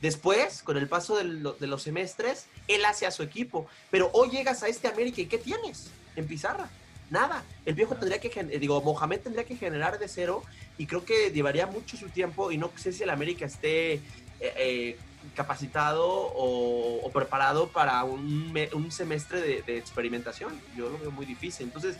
[0.00, 3.66] Después, con el paso de, los semestres, él hace a su equipo.
[3.90, 6.70] Pero hoy llegas a este América y ¿qué tienes en pizarra?
[7.10, 7.42] Nada.
[7.66, 10.44] El viejo tendría que, digo, Mohamed tendría que generar de cero
[10.78, 14.00] y creo que llevaría mucho su tiempo y no sé si el América esté eh,
[14.40, 14.98] eh,
[15.34, 18.52] capacitado o, preparado para un,
[18.90, 20.58] semestre de, experimentación.
[20.76, 21.66] Yo lo veo muy difícil.
[21.66, 21.96] Entonces,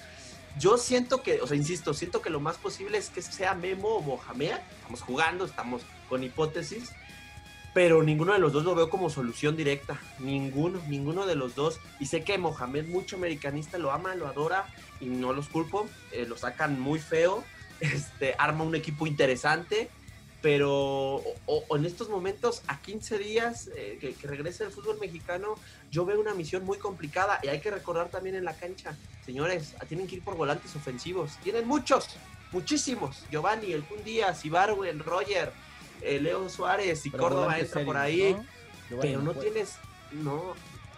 [0.59, 3.89] yo siento que, o sea, insisto, siento que lo más posible es que sea Memo
[3.89, 4.57] o Mohamed.
[4.77, 6.93] Estamos jugando, estamos con hipótesis,
[7.73, 10.01] pero ninguno de los dos lo veo como solución directa.
[10.19, 11.81] Ninguno, ninguno de los dos.
[12.01, 14.67] Y sé que Mohamed, mucho americanista, lo ama, lo adora
[15.01, 15.89] y no los culpo.
[16.13, 17.45] Eh, lo sacan muy feo.
[17.81, 19.91] Este, arma un equipo interesante
[20.43, 21.23] pero
[21.71, 25.55] en estos momentos, a 15 días eh, que, regrese el fútbol mexicano,
[25.91, 29.75] yo veo una misión muy complicada y hay que recordar también en la cancha, señores,
[29.89, 32.09] tienen que ir por volantes ofensivos, tienen muchos,
[32.51, 35.53] muchísimos, Giovanni, el Kun Díaz, Ibarwen, Roger,
[36.03, 38.37] eh, Leo Suárez y Córdoba entra por ahí,
[39.01, 39.77] pero no, tienes,
[40.11, 40.55] no,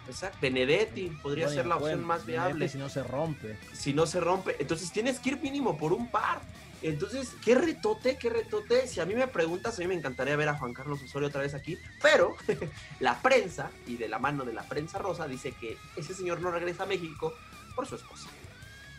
[0.07, 0.37] Exacto.
[0.41, 2.69] Benedetti podría ser la opción más viable.
[2.69, 3.57] Si no se rompe.
[3.73, 4.55] Si no se rompe.
[4.59, 6.41] Entonces tienes que ir mínimo por un par.
[6.89, 8.87] Entonces, qué retote, qué retote.
[8.87, 11.41] Si a mí me preguntas, a mí me encantaría ver a Juan Carlos Osorio otra
[11.41, 12.35] vez aquí, pero
[12.99, 16.51] la prensa, y de la mano de la prensa rosa, dice que ese señor no
[16.51, 17.33] regresa a México
[17.75, 18.29] por su esposa.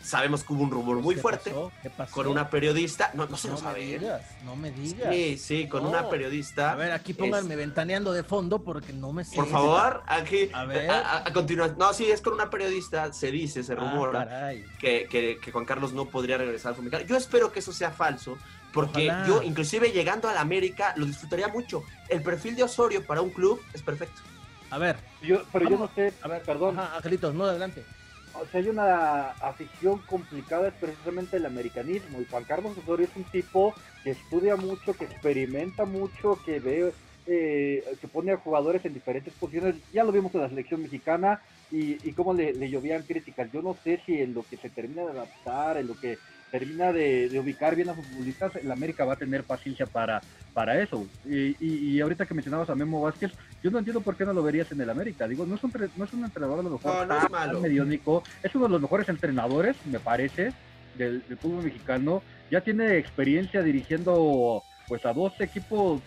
[0.07, 1.53] Sabemos que hubo un rumor muy fuerte
[2.11, 3.11] con una periodista.
[3.13, 3.83] No, no se lo sabe.
[3.83, 3.99] ¿eh?
[3.99, 5.13] Digas, no me digas.
[5.13, 6.71] Sí, sí, con una periodista.
[6.71, 9.35] A ver, aquí pónganme ventaneando de fondo porque no me sé.
[9.35, 10.49] Por favor, aquí.
[10.53, 10.89] A ver.
[10.89, 11.77] A, continuación.
[11.77, 13.11] No, sí, es con una periodista.
[13.11, 17.17] Se dice, se ah, rumora que, que, Juan Carlos no podría regresar al fútbol Yo
[17.17, 18.37] espero que eso sea falso.
[18.71, 21.83] Porque yo, inclusive llegando a la América, lo disfrutaría mucho.
[22.07, 24.21] El perfil de Osorio para un club es perfecto.
[24.69, 24.95] A ver.
[25.21, 26.13] Yo, pero yo no sé.
[26.21, 26.79] A ver, perdón.
[26.79, 27.83] Angelitos, no, adelante
[28.41, 32.21] o sea, hay una afición complicada, es precisamente el americanismo.
[32.21, 33.73] Y Juan Carlos Osorio es un tipo
[34.03, 36.93] que estudia mucho, que experimenta mucho, que ve,
[37.25, 39.75] eh, que pone a jugadores en diferentes posiciones.
[39.93, 43.51] Ya lo vimos en la selección mexicana y, y cómo le, le llovían críticas.
[43.51, 46.17] Yo no sé si en lo que se termina de adaptar, en lo que
[46.51, 50.21] termina de, ubicar bien a los futbolistas, el América va a tener paciencia para,
[50.53, 51.07] para eso.
[51.25, 53.31] Y, y, ahorita que mencionabas a Memo Vázquez,
[53.63, 55.27] yo no entiendo por qué no lo verías en el América.
[55.27, 58.53] Digo, no es un, no es un entrenador a lo mejor no, es mediónico, es
[58.55, 60.53] uno de los mejores entrenadores, me parece,
[60.97, 62.21] del, fútbol mexicano.
[62.49, 66.01] Ya tiene experiencia dirigiendo pues a dos equipos,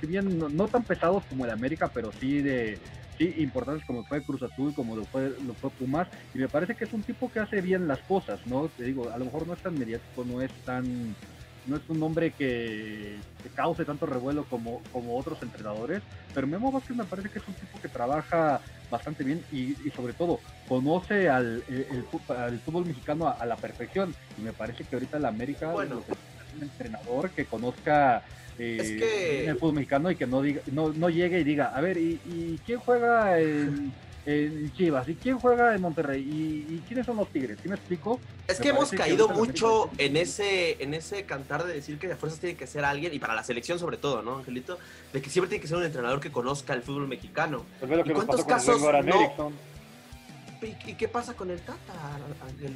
[0.00, 2.78] si bien no tan pesados como el América, pero sí de,
[3.20, 6.74] sí, importantes como fue Cruz Azul, como lo fue, lo fue Pumas, y me parece
[6.74, 8.68] que es un tipo que hace bien las cosas, ¿no?
[8.68, 11.14] Te digo, a lo mejor no es tan mediático, no es tan
[11.66, 13.18] no es un hombre que,
[13.54, 16.02] cause tanto revuelo como, como otros entrenadores,
[16.34, 20.14] pero Memo Vázquez me parece que es un tipo que trabaja bastante bien y, sobre
[20.14, 25.28] todo conoce al el, fútbol mexicano a, la perfección y me parece que ahorita la
[25.28, 26.02] América bueno.
[26.08, 28.24] es un entrenador que conozca
[28.60, 31.80] eh, en el fútbol mexicano y que no diga, no, no llegue y diga, a
[31.80, 33.92] ver, ¿y, quién juega en,
[34.76, 35.08] Chivas?
[35.08, 36.20] ¿Y quién juega en Monterrey?
[36.20, 37.58] ¿Y, quiénes son los Tigres?
[37.62, 38.20] ¿Sí me explico?
[38.46, 42.38] Es que hemos caído mucho en ese, en ese cantar de decir que de fuerzas
[42.38, 44.78] tiene que ser alguien, y para la selección sobre todo, ¿no, Angelito?
[45.12, 47.64] De que siempre tiene que ser un entrenador que conozca el fútbol mexicano.
[47.80, 49.52] Pues ¿Y cuántos casos no,
[50.62, 52.18] ¿Y qué pasa con el Tata,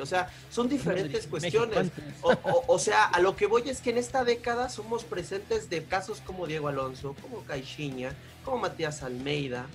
[0.00, 1.90] O sea, son diferentes cuestiones.
[2.22, 6.20] O, sea, a lo que voy es que en esta década somos presentes de casos
[6.24, 9.66] como Diego Alonso, como Caixinha, como Matías Almeida,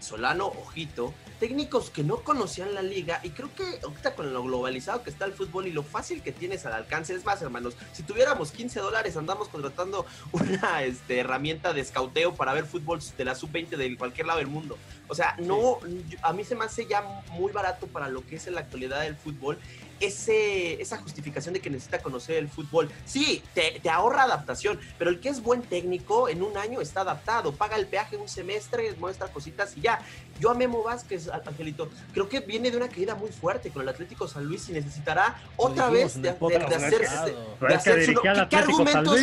[0.00, 5.02] Solano, ojito, técnicos que no conocían la liga y creo que ahorita con lo globalizado
[5.02, 8.02] que está el fútbol y lo fácil que tienes al alcance, es más hermanos, si
[8.02, 13.34] tuviéramos 15 dólares andamos contratando una este, herramienta de escauteo para ver fútbol de la
[13.34, 14.78] sub-20 de cualquier lado del mundo.
[15.08, 15.78] O sea, no,
[16.22, 19.02] a mí se me hace ya muy barato para lo que es en la actualidad
[19.02, 19.58] del fútbol
[20.00, 22.90] ese, esa justificación de que necesita conocer el fútbol.
[23.04, 27.00] Sí, te, te, ahorra adaptación, pero el que es buen técnico en un año está
[27.00, 30.00] adaptado, paga el peaje un semestre, muestra cositas y ya.
[30.38, 33.88] Yo a Memo Vázquez, Angelito, creo que viene de una caída muy fuerte con el
[33.88, 37.34] Atlético San Luis y necesitará otra vez de, de, de, hacerse.
[37.60, 39.20] De hacer su, ¿qué, ¿Qué argumentos?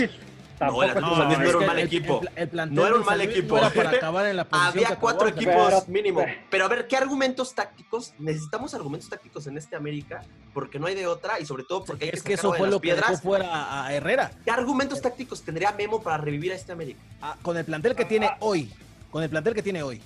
[0.59, 2.21] No, el no, no, era un mal equipo.
[2.35, 3.59] El, el no era un mal equipo.
[3.59, 6.25] No para acabar en la Había cuatro equipos pero, mínimo.
[6.49, 8.13] Pero a ver, ¿qué argumentos tácticos?
[8.19, 12.05] Necesitamos argumentos tácticos en este América porque no hay de otra y sobre todo porque
[12.05, 13.05] hay es que, que eso fue lo piedras.
[13.05, 14.31] que dejó fuera a Herrera.
[14.45, 16.99] ¿Qué argumentos tácticos tendría Memo para revivir a este América?
[17.21, 18.71] Ah, con el plantel que tiene hoy.
[19.11, 20.01] Con el plantel que tiene hoy.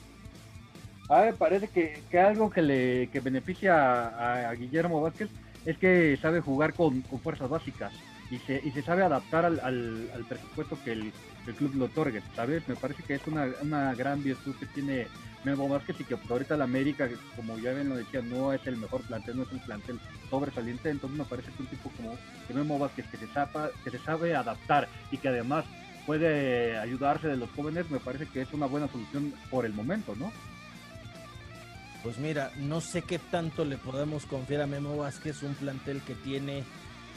[1.09, 5.29] A ver, parece que, que algo que le que beneficia a, a Guillermo Vázquez
[5.65, 7.93] es que sabe jugar con, con fuerzas básicas
[8.29, 11.13] y se, y se sabe adaptar al, al, presupuesto que el,
[11.45, 12.67] el, club le otorgue, ¿sabes?
[12.67, 15.07] Me parece que es una, una gran virtud que tiene
[15.43, 18.65] Memo Vázquez y que pues, ahorita la América, como ya bien lo decía, no es
[18.67, 22.17] el mejor plantel, no es un plantel sobresaliente, entonces me parece que un tipo como
[22.53, 25.65] Memo Vázquez que se sabe adaptar y que además
[26.05, 30.15] puede ayudarse de los jóvenes, me parece que es una buena solución por el momento,
[30.15, 30.31] ¿no?
[32.01, 36.15] Pues mira, no sé qué tanto le podemos confiar a Memo Vázquez, un plantel que
[36.15, 36.63] tiene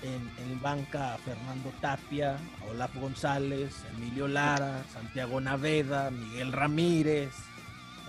[0.02, 7.30] en, en, banca a Fernando Tapia, a Olaf González, Emilio Lara, Santiago Naveda, Miguel Ramírez,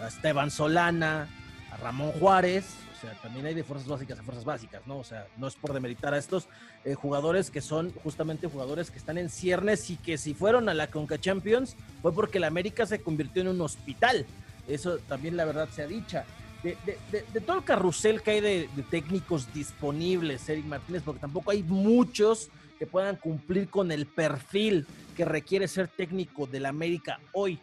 [0.01, 1.27] a Esteban Solana,
[1.71, 2.65] a Ramón Juárez.
[2.97, 4.97] O sea, también hay de fuerzas básicas a fuerzas básicas, ¿no?
[4.97, 6.47] O sea, no es por demeritar a estos
[6.85, 10.73] eh, jugadores que son justamente jugadores que están en ciernes y que si fueron a
[10.73, 14.25] la Conca Champions fue porque la América se convirtió en un hospital.
[14.67, 16.25] Eso también la verdad se ha dicha
[16.63, 16.77] de,
[17.11, 21.63] de, de, todo el carrusel que hay de, técnicos disponibles, Eric Martínez, porque tampoco hay
[21.63, 27.59] muchos que puedan cumplir con el perfil que requiere ser técnico del América hoy.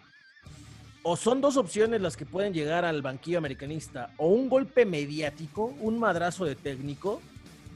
[1.03, 5.75] O son dos opciones las que pueden llegar al banquillo americanista, o un golpe mediático,
[5.81, 7.23] un madrazo de técnico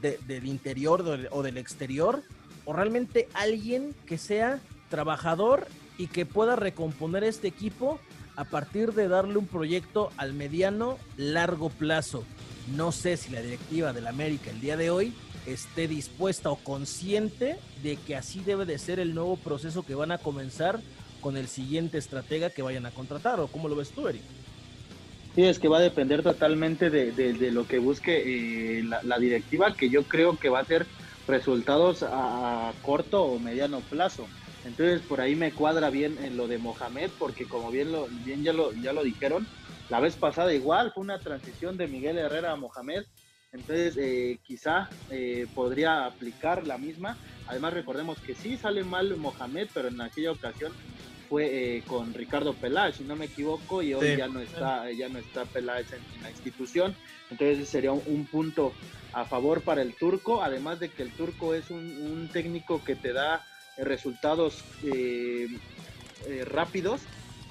[0.01, 2.21] del interior o del exterior,
[2.65, 4.59] o realmente alguien que sea
[4.89, 7.99] trabajador y que pueda recomponer este equipo
[8.35, 12.23] a partir de darle un proyecto al mediano largo plazo.
[12.75, 15.13] No sé si la directiva del América el día de hoy
[15.45, 20.11] esté dispuesta o consciente de que así debe de ser el nuevo proceso que van
[20.11, 20.79] a comenzar
[21.19, 24.21] con el siguiente estratega que vayan a contratar, o cómo lo ves tú, Eric.
[25.35, 29.89] Sí, es que va a depender totalmente de, lo que busque eh, la, directiva, que
[29.89, 30.85] yo creo que va a ser
[31.27, 34.27] resultados a corto o mediano plazo.
[34.65, 38.43] Entonces por ahí me cuadra bien en lo de Mohamed, porque como bien, lo, bien
[38.43, 39.45] ya, lo, ya lo dijeron,
[39.89, 43.03] la vez pasada igual fue una transición de Miguel Herrera a Mohamed,
[43.51, 47.17] entonces eh, quizá eh, podría aplicar la misma.
[47.47, 50.73] Además recordemos que sí sale mal Mohamed, pero en aquella ocasión
[51.29, 54.17] fue eh, con Ricardo Peláez, si no me equivoco, y hoy sí.
[54.17, 56.95] ya no está, ya no está Peláez en, en la institución.
[57.29, 58.73] Entonces sería un, un, punto
[59.13, 62.95] a favor para el turco, además de que el turco es un, un técnico que
[62.95, 63.45] te da
[63.77, 65.47] resultados eh,
[66.27, 67.01] eh, rápidos,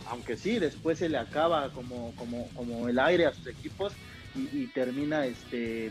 [0.09, 3.93] aunque sí, después se le acaba como, como, como el aire a sus equipos
[4.35, 5.91] y, y, termina este,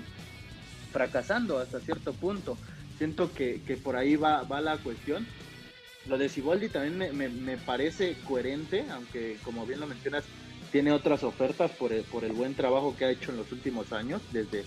[0.91, 2.58] fracasando hasta cierto punto.
[2.98, 5.26] Siento que, que por ahí va, va, la cuestión.
[6.08, 10.24] Lo de Siboldi también me, me, me, parece coherente, aunque como bien lo mencionas,
[10.72, 13.91] tiene otras ofertas por el, por el buen trabajo que ha hecho en los últimos
[13.91, 14.63] años, desde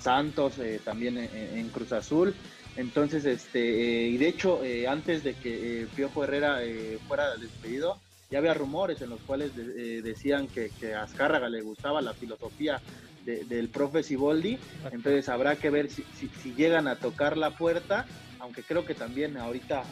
[0.00, 2.34] Santos, eh, también en Cruz Azul.
[2.78, 7.36] Entonces, este, eh, y de hecho, eh, antes de que eh, Piojo Herrera eh, fuera
[7.36, 7.98] despedido,
[8.30, 12.14] ya había rumores en los cuales de, decían que, que, a Azcárraga le gustaba la
[12.14, 12.80] filosofía
[13.24, 14.58] de, del profe Siboldi.
[14.92, 18.06] Entonces, habrá que ver si, si, si, llegan a tocar la puerta,
[18.38, 19.82] aunque creo que también ahorita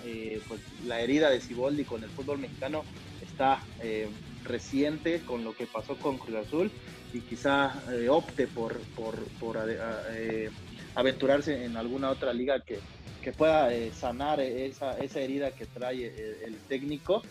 [0.47, 2.85] pues, la herida de Siboldi con el fútbol mexicano
[3.21, 3.61] está
[4.45, 6.71] reciente con lo que pasó con Cruz Azul
[7.13, 7.75] y quizá
[8.09, 9.59] opte por, por, por
[10.97, 12.81] aventurarse en alguna otra liga que,
[13.23, 17.23] que pueda eh, sanar esa, esa, herida que trae el, el, técnico.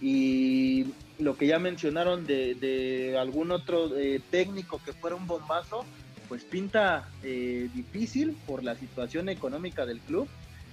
[0.00, 0.86] Y
[1.18, 5.84] lo que ya mencionaron de, de algún otro eh, técnico que fuera un bombazo,
[6.28, 10.28] pues pinta eh, difícil por la situación económica del club.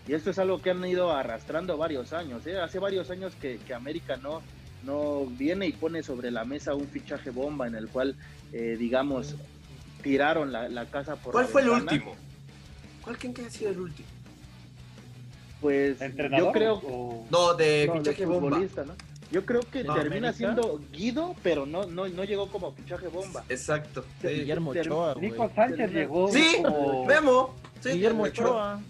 [0.07, 2.45] Y esto es algo que han ido arrastrando varios años.
[2.47, 2.59] ¿eh?
[2.59, 4.41] Hace varios años que, que, América no,
[4.83, 8.15] no viene y pone sobre la mesa un fichaje bomba en el cual,
[8.51, 9.35] eh, digamos,
[10.01, 11.91] tiraron la, la casa por ¿Cuál fue ventana.
[11.91, 12.30] el último?
[13.03, 14.07] ¿Cuál creen que ha sido el último?
[15.59, 15.99] Pues
[16.37, 16.81] yo creo.
[16.83, 17.25] O...
[17.29, 18.59] No, de no, fichaje de bomba.
[18.59, 18.95] ¿no?
[19.31, 20.33] Yo creo que no, termina América.
[20.33, 23.45] siendo Guido, pero no, no, no llegó como fichaje bomba.
[23.47, 24.03] Exacto.
[24.21, 24.27] Sí.
[24.27, 25.15] Guillermo Ochoa.
[25.15, 26.29] Nico Sánchez llegó.
[26.31, 27.05] Sí, como...
[27.05, 27.55] Memo.
[27.79, 28.81] Sí, Guillermo Ochoa.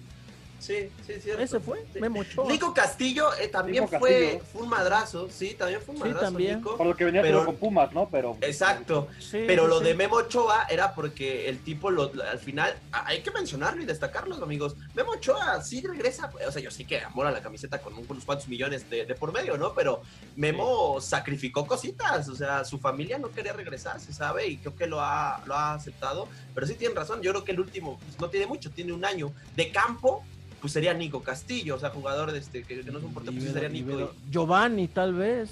[0.61, 1.41] Sí, sí, cierto.
[1.41, 1.99] Ese fue, Sí.
[1.99, 2.47] Memo Ochoa.
[2.47, 4.43] Nico Castillo eh, también Nico fue, Castillo.
[4.53, 6.57] fue un madrazo, sí, también fue un Sí, madrazo, también.
[6.57, 6.77] Nico.
[6.77, 8.07] Por lo que venía Pero- con Pumas, ¿no?
[8.11, 8.37] Pero.
[8.41, 9.07] Exacto.
[9.19, 13.21] Sí, Pero sí, lo de Memo Ochoa era porque el tipo lo, al final, hay
[13.23, 14.75] que mencionarlo y destacarlo, amigos.
[14.93, 18.23] Memo Ochoa sí regresa, o sea, yo sí que amor a la camiseta con unos
[18.23, 19.73] cuantos millones de, de por medio, ¿no?
[19.73, 20.03] Pero
[20.35, 24.85] Memo sacrificó cositas, o sea, su familia no quería regresar, se sabe, y creo que
[24.85, 26.27] lo ha, lo ha aceptado.
[26.53, 29.03] Pero sí tienen razón, yo creo que el último pues, no tiene mucho, tiene un
[29.05, 29.31] año.
[29.55, 30.23] De campo,
[30.61, 33.35] pues sería Nico Castillo, o sea, jugador de este, que, que no es un portero,
[33.37, 33.89] pues sería Nico.
[33.89, 35.49] libero- Giovanni, tal vez.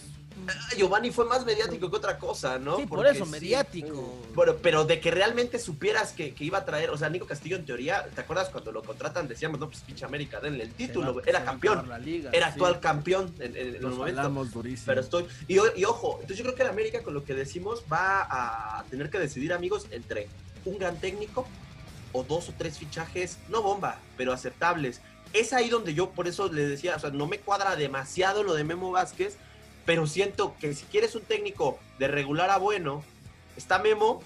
[0.48, 2.78] Ah, Giovanni fue más mediático que otra cosa, ¿no?
[2.78, 4.16] sí, por Porque eso, sí, mediático.
[4.36, 7.58] pero, pero de que realmente supieras que, que iba a traer, o sea, Nico Castillo
[7.58, 9.28] en teoría, ¿te acuerdas cuando lo contratan?
[9.28, 12.52] Decíamos, no, pues pinche América, denle el título, va- era campeón, la liga, era sí.
[12.54, 14.20] actual campeón en, en- en el Nos momento.
[14.22, 14.86] hablamos durísimo.
[14.86, 17.84] Pero estoy, y, y ojo, entonces yo creo que el América con lo que decimos
[17.92, 18.26] va
[18.80, 20.30] a tener que decidir, amigos, entre
[20.66, 21.48] un gran técnico
[22.12, 25.02] o dos o tres fichajes, no bomba, pero aceptables.
[25.34, 28.54] Es ahí donde yo por eso le decía, o sea, no me cuadra demasiado lo
[28.54, 29.38] de Memo Vázquez,
[29.86, 33.04] pero siento que si quieres un técnico de regular a bueno,
[33.58, 34.22] está Memo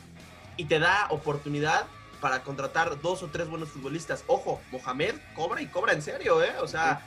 [0.58, 1.86] y te da oportunidad
[2.22, 4.24] para contratar dos o tres buenos futbolistas.
[4.28, 6.54] Ojo, Mohamed cobra y cobra en serio, ¿eh?
[6.62, 7.02] O sea,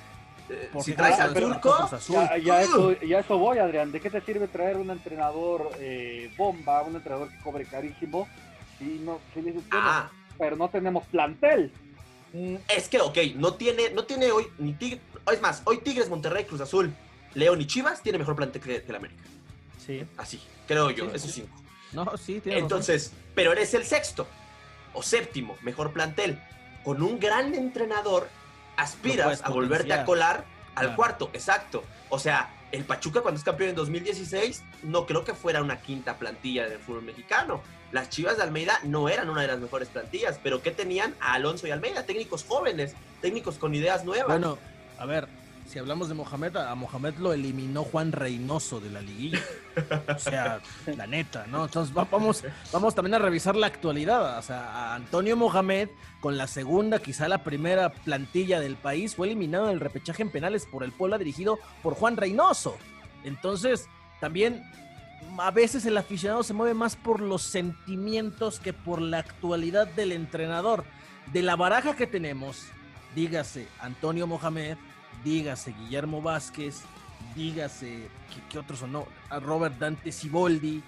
[0.49, 1.89] eh, si traes al turco.
[2.09, 3.93] Ya, ya eso, ya eso voy, Adrián.
[3.93, 8.29] ¿De qué te sirve traer un entrenador eh, bomba, un entrenador que cobre carísimo?
[8.79, 11.73] Si no, si dices, bueno, ah, pero no tenemos plantel.
[12.33, 15.01] Mm, Es que, ok, no tiene, no tiene hoy ni Tigres.
[15.33, 16.93] Es más, hoy Tigres, Monterrey, Cruz Azul,
[17.35, 19.23] León y Chivas tiene mejor plantel que, que el América.
[19.85, 20.05] Sí.
[20.17, 21.41] Así, creo yo, Sí, esos sí.
[21.43, 21.63] cinco.
[21.93, 22.63] No, sí, tiene razón.
[22.65, 24.27] Entonces, pero eres el sexto
[24.93, 26.39] o séptimo, mejor plantel.
[26.85, 28.29] Con un gran entrenador,
[28.77, 30.45] aspiras a volverte a colar
[30.75, 30.97] al Claro.
[30.97, 31.83] cuarto, exacto.
[32.11, 36.17] O sea, el Pachuca cuando es campeón en 2016, no creo que fuera una quinta
[36.19, 37.63] plantilla del fútbol mexicano.
[37.93, 41.15] Las Chivas de Almeida no eran una de las mejores plantillas, pero ¿qué tenían?
[41.21, 44.27] A Alonso y Almeida, técnicos jóvenes, técnicos con ideas nuevas.
[44.29, 44.59] Bueno,
[44.99, 45.29] a ver,
[45.69, 49.41] si hablamos de Mohamed, a Mohamed lo eliminó Juan Reynoso de la liguilla.
[50.15, 50.61] O sea,
[50.97, 51.65] la neta, ¿no?
[51.67, 54.39] Entonces va- vamos, vamos también a revisar la actualidad.
[54.39, 55.89] O sea, Antonio Mohamed,
[56.21, 60.67] con la segunda, quizá la primera plantilla del país, fue eliminado del repechaje en penales
[60.67, 62.77] por el Puebla dirigido por Juan Reynoso.
[63.25, 63.89] Entonces,
[64.21, 64.63] también
[65.39, 70.13] a veces el aficionado se mueve más por los sentimientos que por la actualidad del
[70.13, 70.85] entrenador.
[71.33, 72.63] De la baraja que tenemos,
[73.15, 74.77] dígase Antonio Mohamed,
[75.25, 76.83] dígase Guillermo Vázquez,
[77.35, 78.09] dígase,
[78.51, 78.83] ¿qué, otros?
[78.83, 80.83] No, a Robert Dante Siboldi,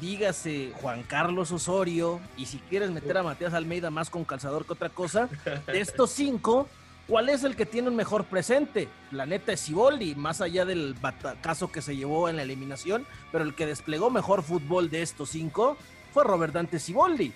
[0.00, 4.72] dígase Juan Carlos Osorio, y si quieres meter a Matías Almeida más con calzador que
[4.74, 5.28] otra cosa,
[5.66, 6.68] de estos cinco,
[7.10, 8.88] ¿cuál es el que tiene un mejor presente?
[9.10, 13.44] La neta es Siboldi, más allá del batacazo que se llevó en la eliminación, pero
[13.44, 15.76] el que desplegó mejor fútbol de estos cinco
[16.14, 17.32] fue Robert Dante Siboldi.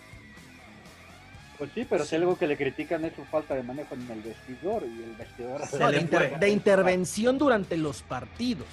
[1.59, 4.23] Pues sí, pero si algo que le critican es su falta de manejo en el
[4.23, 5.67] vestidor y el vestidor.
[5.67, 8.67] Se No, de, inter- de intervención durante los partidos.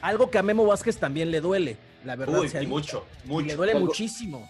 [0.00, 2.38] Algo que a Memo Vázquez también le duele, la verdad.
[2.40, 3.46] Uy, y mucho, Y mucho.
[3.46, 4.48] Le duele Algo- muchísimo.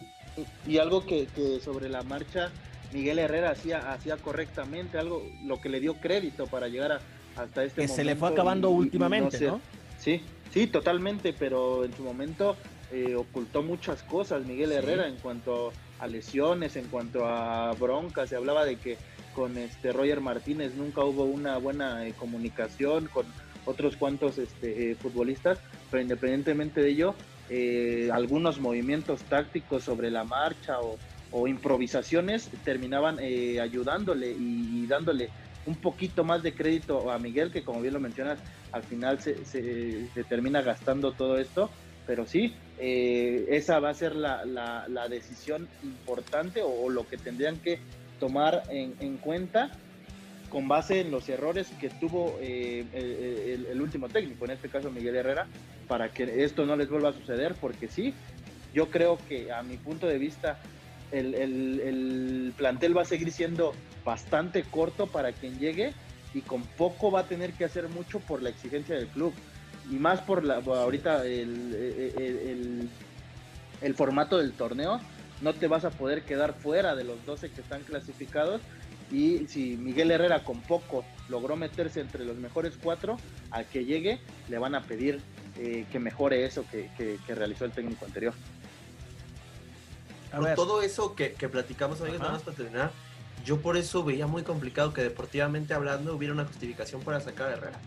[0.67, 2.51] Y algo que, que sobre la marcha
[2.93, 7.01] Miguel Herrera hacía, hacía correctamente, algo lo que le dio crédito para llegar a-
[7.37, 7.95] hasta este Que momento.
[7.97, 9.61] se le fue acabando y- y no últimamente, ¿no?
[9.99, 10.23] Sí,
[10.53, 12.57] sí, totalmente, pero en su momento
[12.93, 14.75] eh, ocultó muchas cosas Miguel Sí.
[14.75, 18.99] Herrera en cuanto a lesiones, en cuanto a broncas, se hablaba de que
[19.33, 23.27] con este Roger Martínez nunca hubo una buena eh, comunicación con
[23.65, 27.15] otros cuantos este, eh, futbolistas, pero independientemente de ello,
[27.49, 30.99] eh, algunos movimientos tácticos sobre la marcha o,
[31.31, 35.31] o improvisaciones terminaban eh, ayudándole y, dándole
[35.67, 38.41] un poquito más de crédito a Miguel, que como bien lo mencionas,
[38.73, 41.71] al final se, se- termina gastando todo esto,
[42.07, 47.61] pero sí, eh, esa va a ser la, la- decisión importante o, lo que tendrían
[47.61, 47.81] que
[48.19, 49.71] tomar en, en cuenta
[50.49, 54.69] con base en los errores que tuvo eh, el, el- el último técnico, en este
[54.69, 55.49] caso Miguel Herrera,
[55.87, 58.15] para que esto no les vuelva a suceder, porque sí,
[58.73, 60.59] yo creo que a mi punto de vista
[61.13, 63.73] el, el- el plantel va a seguir siendo
[64.05, 65.93] bastante corto para quien llegue
[66.35, 69.33] y con poco va a tener que hacer mucho por la exigencia del club
[69.91, 71.75] y más por la ahorita el,
[72.17, 72.89] el-
[73.83, 75.01] el- formato del torneo
[75.41, 78.61] no te vas a poder quedar fuera de los 12 que están clasificados
[79.11, 83.17] y si Miguel Herrera con poco logró meterse entre los mejores cuatro,
[83.51, 85.21] al que llegue le van a pedir
[85.59, 88.35] eh, que mejore eso que- que realizó el técnico anterior.
[90.33, 92.29] A ver, todo eso que, que platicamos, amigos, Ajá.
[92.29, 92.93] nada más para terminar,
[93.45, 97.53] yo por eso veía muy complicado que deportivamente hablando hubiera una justificación para sacar a
[97.53, 97.81] Herrera.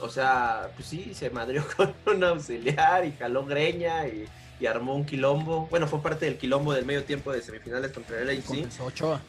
[0.00, 4.26] O sea, pues sí, se madrió con un auxiliar y jaló greña y,
[4.60, 5.66] y armó un quilombo.
[5.70, 8.80] Bueno, fue parte del quilombo del medio tiempo de semifinales contra el AC.
[8.80, 9.20] Ochoa.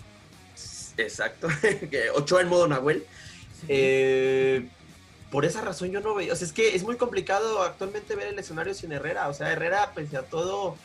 [0.97, 1.47] Exacto,
[2.16, 3.06] Ochoa en modo Nahuel.
[3.68, 4.68] Eh,
[5.32, 8.28] por esa razón yo no veo, o sea, es que es muy complicado actualmente ver
[8.28, 10.78] el escenario sin Herrera, o sea, Herrera pese a todo,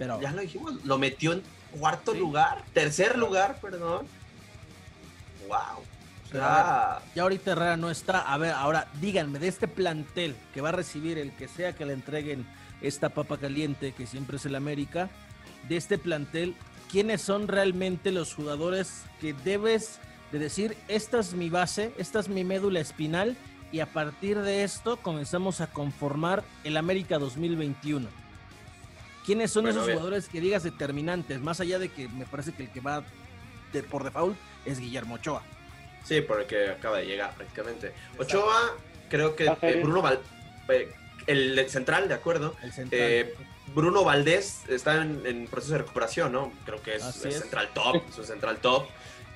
[0.00, 1.42] Pero, ya lo dijimos, lo metió en
[1.78, 4.06] cuarto lugar, tercer lugar, perdón.
[5.46, 5.84] Wow.
[6.32, 8.20] Ya ahorita Herrera no está.
[8.20, 11.84] A ver, ahora díganme, de este plantel que va a recibir el que sea que
[11.84, 12.46] le entreguen
[12.80, 15.10] esta papa caliente, que siempre es el América,
[15.68, 16.56] de este plantel,
[16.90, 19.98] ¿quiénes son realmente los jugadores que debes
[20.32, 23.36] de decir, esta es mi base, esta es mi médula espinal,
[23.70, 28.19] y a partir de esto comenzamos a conformar el América 2021?
[29.24, 31.40] ¿Quiénes son esos jugadores que digas determinantes?
[31.40, 33.04] Más allá de que me parece que el que va
[33.72, 35.42] de, por default es Guillermo Ochoa.
[36.04, 37.92] Sí, porque acaba de llegar prácticamente.
[38.18, 38.76] Ochoa,
[39.08, 40.20] creo que eh, Bruno Val,
[40.68, 40.92] eh,
[41.26, 42.56] el central, de acuerdo.
[42.90, 43.34] Eh,
[43.74, 46.52] Bruno Valdés está en, proceso de recuperación, ¿no?
[46.64, 48.86] Creo que es, central top, es un central top.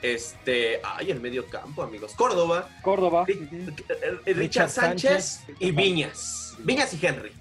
[0.03, 2.13] Este, ay, el medio campo, amigos.
[2.15, 2.69] Córdoba.
[2.83, 3.27] Córdoba.
[4.27, 6.57] Richard, Sánchez, y Viñas.
[6.59, 7.33] Viñas y Henry.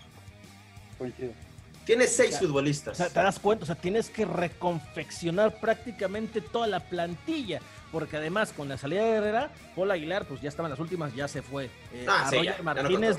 [1.86, 2.98] Tienes seis futbolistas.
[2.98, 7.60] te das cuenta, o sea, tienes que reconfeccionar prácticamente toda la plantilla
[7.94, 11.14] porque además con la salida de Herrera, Paul Aguilar, pues ya estaba en las últimas,
[11.14, 11.66] ya se fue.
[11.94, 13.18] Eh, ah, a Martínez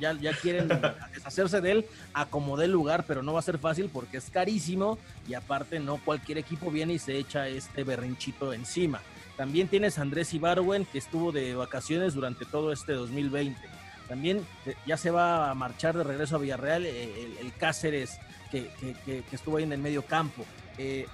[0.00, 0.68] ya, ya, quieren
[1.14, 4.30] deshacerse de él a como dé lugar, pero no va a ser fácil porque es
[4.30, 4.98] carísimo
[5.28, 9.02] y aparte no cualquier equipo viene y se echa este berrinchito encima.
[9.36, 13.75] También tienes a Andrés Ibarwen, que estuvo de vacaciones durante todo este 2020.
[14.08, 18.18] También eh, ya se va a marchar de regreso a Villarreal eh, el, Cáceres,
[18.50, 18.70] que,
[19.04, 20.44] que, estuvo ahí en el medio campo.
[20.78, 21.06] Eh,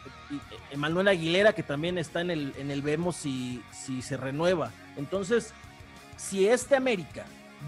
[0.71, 4.73] Emanuel Aguilera, que también está en el, en el Vemos si, si se renueva.
[4.97, 5.53] Entonces,
[6.17, 7.25] si este América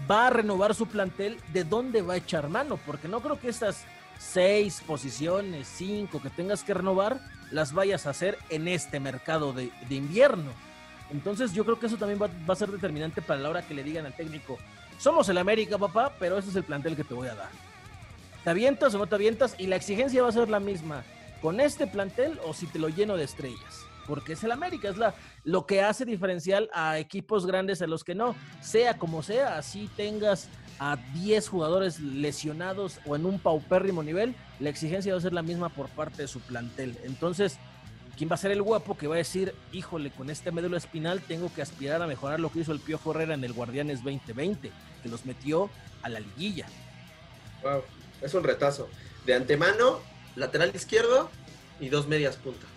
[0.09, 2.77] va a renovar su plantel, ¿de dónde va a echar mano?
[2.85, 3.85] Porque no creo que estas
[4.19, 7.19] seis posiciones, cinco que tengas que renovar,
[7.51, 10.51] las vayas a hacer en este mercado de, invierno.
[11.11, 13.73] Entonces yo creo que eso también va, va, a ser determinante para la hora que
[13.73, 14.57] le digan al técnico,
[14.97, 17.49] somos el América, papá, pero este es el plantel que te voy a dar.
[18.43, 19.55] ¿Te avientas o no te avientas?
[19.57, 21.03] Y la exigencia va a ser la misma
[21.41, 23.85] con este plantel o si te lo lleno de estrellas.
[24.07, 28.03] Porque es el América, es la, lo que hace diferencial a equipos grandes a los
[28.03, 28.35] que no.
[28.61, 30.47] Sea como sea, así tengas
[30.79, 35.41] a 10 jugadores lesionados o en un paupérrimo nivel, la exigencia va a ser la
[35.41, 36.97] misma por parte de su plantel.
[37.03, 37.57] Entonces,
[38.17, 41.21] ¿quién va a ser el guapo que va a decir, híjole, con este médulo espinal
[41.21, 44.71] tengo que aspirar a mejorar lo que hizo el Piojo Herrera en el Guardianes 2020,
[45.03, 45.69] que los metió
[46.01, 46.67] a la liguilla?
[47.63, 47.83] Wow,
[48.21, 48.87] es un retazo.
[49.25, 49.99] De antemano,
[50.35, 51.29] lateral izquierdo
[51.79, 52.69] y dos medias puntas.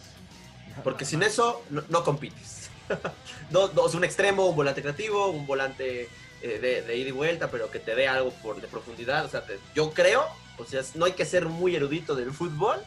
[0.83, 2.71] Porque sin eso no, compites.
[3.51, 6.09] dos, un extremo, un volante creativo, un volante
[6.43, 9.25] eh, de, ida y vuelta, pero que te dé algo por, de profundidad.
[9.25, 10.25] O sea, yo creo,
[10.57, 12.79] o sea, no hay que ser muy erudito del fútbol.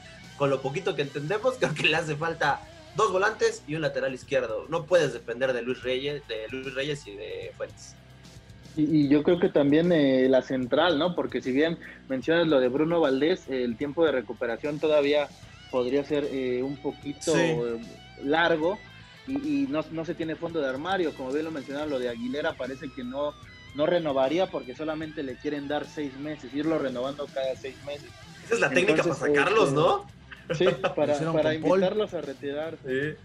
[0.41, 2.61] Con lo poquito que entendemos, creo que le hace falta
[2.95, 4.65] dos volantes y un lateral izquierdo.
[4.69, 7.93] No puedes depender de Luis Reyes, de Luis Reyes y de Fuentes.
[8.75, 11.13] Y, yo creo que también eh, la central, ¿no?
[11.13, 11.77] Porque si bien
[12.09, 15.27] mencionas lo de Bruno Valdés, el tiempo de recuperación todavía
[15.69, 17.35] podría ser eh, un poquito
[18.23, 18.79] largo
[19.27, 21.13] y, no, no, se tiene fondo de armario.
[21.13, 23.35] Como bien lo mencionaba, lo de Aguilera parece que no,
[23.75, 28.09] no renovaría porque solamente le quieren dar seis meses, irlo renovando cada seis meses.
[28.45, 30.20] Esa es la técnica para sacarlos, este, ¿no?
[30.55, 33.17] Sí, para, para invitarlos a retirarse.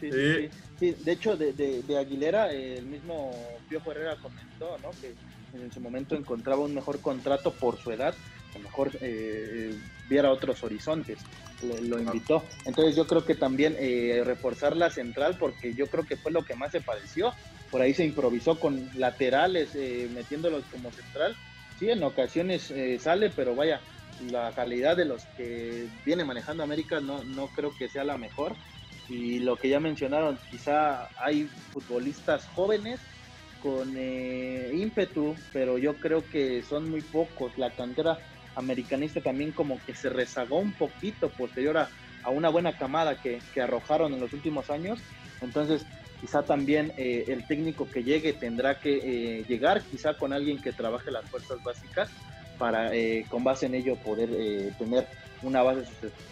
[0.00, 0.94] Sí, sí, sí.
[1.04, 3.30] de hecho, de, de, Aguilera, el mismo
[3.68, 4.90] Piojo Herrera comentó, ¿no?
[5.00, 5.14] Que
[5.58, 8.14] en su momento encontraba un mejor contrato por su edad,
[8.52, 9.74] que mejor eh,
[10.08, 11.18] viera otros horizontes.
[11.62, 12.42] lo invitó.
[12.64, 16.44] Entonces yo creo que también eh, reforzar la central, porque yo creo que fue lo
[16.44, 17.32] que más se pareció.
[17.70, 21.36] Por ahí se improvisó con laterales, eh, metiéndolos como central.
[21.78, 23.80] Sí, en ocasiones eh, sale, pero vaya,
[24.30, 28.54] la calidad de los que viene manejando América no, no creo que sea la mejor
[29.10, 33.00] y lo que ya mencionaron, quizá hay futbolistas jóvenes
[33.60, 37.58] con eh, ímpetu, pero yo creo que son muy pocos.
[37.58, 38.18] La cantera
[38.54, 41.90] americanista también como que se rezagó un poquito posterior a,
[42.30, 45.00] una buena camada que, arrojaron en los últimos años.
[45.40, 45.84] Entonces,
[46.20, 50.72] quizá también eh, el técnico que llegue tendrá que eh, llegar quizá con alguien que
[50.72, 52.10] trabaje las fuerzas básicas
[52.60, 52.92] para
[53.30, 54.28] con base en ello poder
[54.78, 55.08] tener
[55.42, 55.84] una base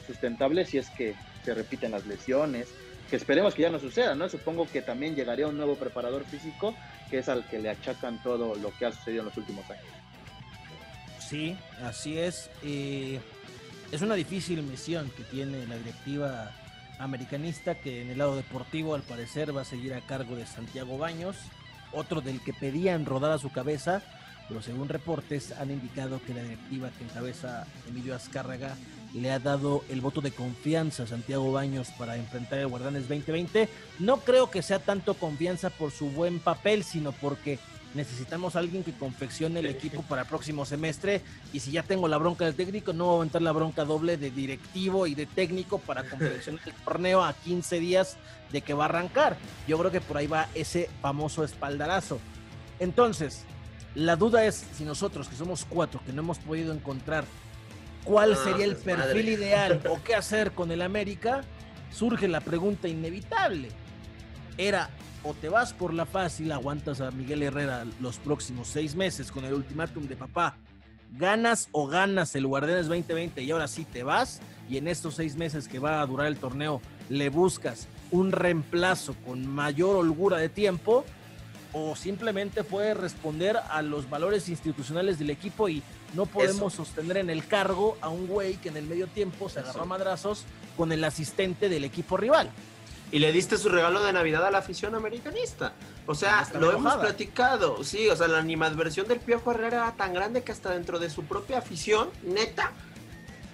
[0.07, 1.15] sustentable si es que
[1.45, 2.69] se repiten las lesiones,
[3.09, 4.29] que esperemos que ya no suceda, ¿no?
[4.29, 6.75] Supongo que también llegaría un nuevo preparador físico,
[7.09, 9.85] que es al que le achacan todo lo que ha sucedido en los últimos años.
[11.19, 12.51] Sí, así es.
[12.63, 13.19] Eh,
[13.91, 16.53] es una difícil misión que tiene la directiva
[16.99, 20.99] americanista, que en el lado deportivo al parecer va a seguir a cargo de Santiago
[20.99, 21.37] Baños,
[21.93, 24.03] otro del que pedían rodar a su cabeza,
[24.49, 28.77] pero según reportes han indicado que la directiva que encabeza Emilio Azcárraga
[29.15, 33.69] le ha dado el voto de confianza a Santiago Baños para enfrentar el Guardianes 2020.
[33.99, 37.59] No creo que sea tanto confianza por su buen papel, sino porque
[37.95, 41.23] necesitamos a alguien que confeccione el equipo para el próximo semestre
[41.53, 44.19] y si ya tengo la bronca del técnico, no voy a aventar la bronca doble
[44.19, 48.17] de directivo y de técnico para confeccionar el torneo a 15 días
[48.53, 49.37] de que va a arrancar.
[49.67, 52.19] Yo creo que por ahí va ese famoso espaldarazo.
[52.79, 53.45] Entonces,
[53.99, 57.25] la duda es si nosotros, que somos cuatro, que no hemos podido encontrar
[58.05, 61.43] cuál Ah, sería el perfil ideal o qué hacer con el América,
[61.91, 63.71] surge la pregunta inevitable.
[64.57, 64.89] Era
[65.25, 69.45] o te vas por la fácil, aguantas a Miguel Herrera los próximos seis meses con
[69.45, 70.57] el ultimátum de papá,
[71.17, 74.41] ganas o ganas el Guardianes 2020 y ahora sí te vas
[74.71, 79.17] y en estos seis meses que va a durar el torneo le buscas un reemplazo
[79.27, 81.05] con mayor holgura de tiempo
[81.73, 85.83] o simplemente fue responder a los valores institucionales del equipo y
[86.15, 89.61] no podemos sostener en el cargo a un güey que en el medio tiempo se
[89.61, 90.45] agarró a madrazos
[90.77, 92.51] con el asistente del equipo rival.
[93.11, 95.73] Y le diste su regalo de Navidad a la afición americanista.
[96.07, 97.83] O sea, Está lo hemos platicado.
[97.83, 101.09] Sí, o sea, la animadversión del Piojo Herrera era tan grande que hasta dentro de
[101.09, 102.73] su propia afición, neta,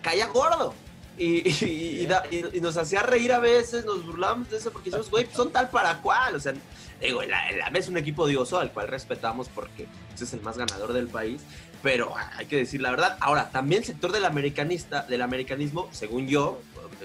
[0.03, 0.75] caía gordo.
[1.17, 4.73] Y, y- y da- y- y nos hacía reír a veces, nos burlábamos de eso
[4.73, 6.35] porque decíamos, güey, son tal para cual.
[6.35, 6.53] O sea,
[7.01, 10.92] digo, la es un equipo odioso al cual respetamos porque pues, es el más ganador
[10.92, 11.42] del país.
[11.82, 13.18] Pero hay que decir la verdad.
[13.20, 16.61] Ahora, también el sector del americanista, del americanismo, según yo,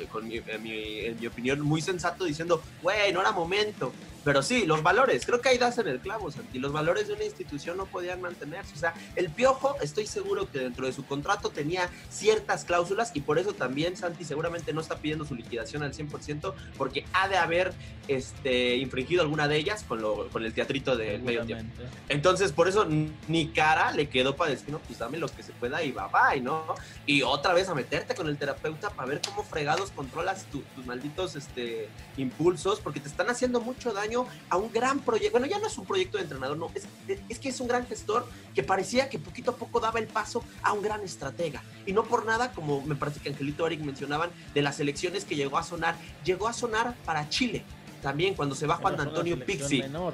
[0.09, 3.91] con mi, mi- mi opinión, muy sensato, diciendo, güey, no era momento.
[4.23, 6.59] Pero sí, los valores, creo que ahí das en el clavo, Santi.
[6.59, 8.73] Los valores de una institución no podían mantenerse.
[8.75, 13.21] O sea, el Piojo, estoy seguro que dentro de su contrato tenía ciertas cláusulas y
[13.21, 17.37] por eso también Santi seguramente no está pidiendo su liquidación al 100% porque ha de
[17.37, 17.73] haber
[18.07, 21.81] este, infringido alguna de ellas con, lo, con el teatrito del medio tiempo.
[22.09, 22.85] Entonces, por eso
[23.27, 26.03] ni cara le quedó para decir, no, pues dame lo que se pueda y bye
[26.11, 26.65] bye, ¿no?
[27.05, 30.85] Y otra vez a meterte con el terapeuta para ver cómo fregados controlas tu- tus
[30.85, 34.08] malditos este, impulsos, porque te están haciendo mucho daño
[34.49, 35.31] a un gran proyecto.
[35.31, 36.87] Bueno, ya no es un proyecto de entrenador, no, es,
[37.29, 40.43] es que es un gran gestor que parecía que poquito a poco daba el paso
[40.63, 41.63] a un gran estratega.
[41.85, 45.35] Y no por nada, como me parece que Angelito Eric mencionaban, de las elecciones que
[45.35, 47.63] llegó a sonar, llegó a sonar para Chile.
[48.01, 49.79] También cuando se va Juan Pero una Antonio Pixi.
[49.81, 50.13] menor.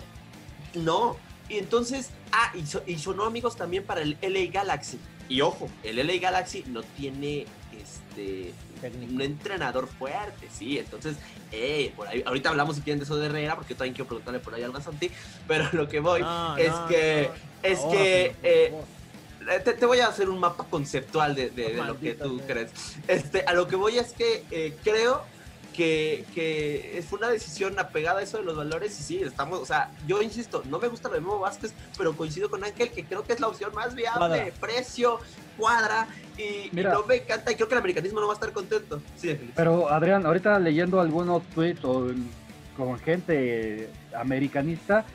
[0.74, 1.18] No.
[1.48, 5.00] Y entonces, ah, y, so- y sonó amigos también para el LA Galaxy.
[5.30, 7.46] Y ojo, el LA Galaxy no tiene
[7.80, 8.54] este
[8.92, 9.14] Técnico.
[9.14, 10.78] un entrenador fuerte, sí.
[10.78, 11.16] Entonces,
[11.52, 14.08] eh, por ahí, ahorita hablamos si quieren de eso de Herrera, porque yo también quiero
[14.08, 15.10] preguntarle por ahí algo a Santi.
[15.48, 17.70] Pero lo que voy No, es no, que, no.
[17.70, 18.74] es que, eh,
[19.48, 22.42] eh, te, te voy a hacer un mapa conceptual de, de- de lo que tú
[22.48, 22.72] crees.
[23.08, 25.24] Este, a lo que voy es que eh, creo
[25.76, 29.66] que, que fue una decisión apegada a eso de los valores y sí, estamos, o
[29.66, 33.04] sea, yo insisto, no me gusta lo de Memo Vázquez, pero coincido con Ángel que
[33.04, 35.20] creo que es la opción más viable, precio,
[35.58, 36.08] cuadra
[36.38, 39.02] y, no me encanta y creo que el americanismo no va a estar contento.
[39.18, 39.38] Sí.
[39.56, 42.08] Pero Adrián, ahorita leyendo algunos tweets o
[42.78, 45.06] con gente americanista,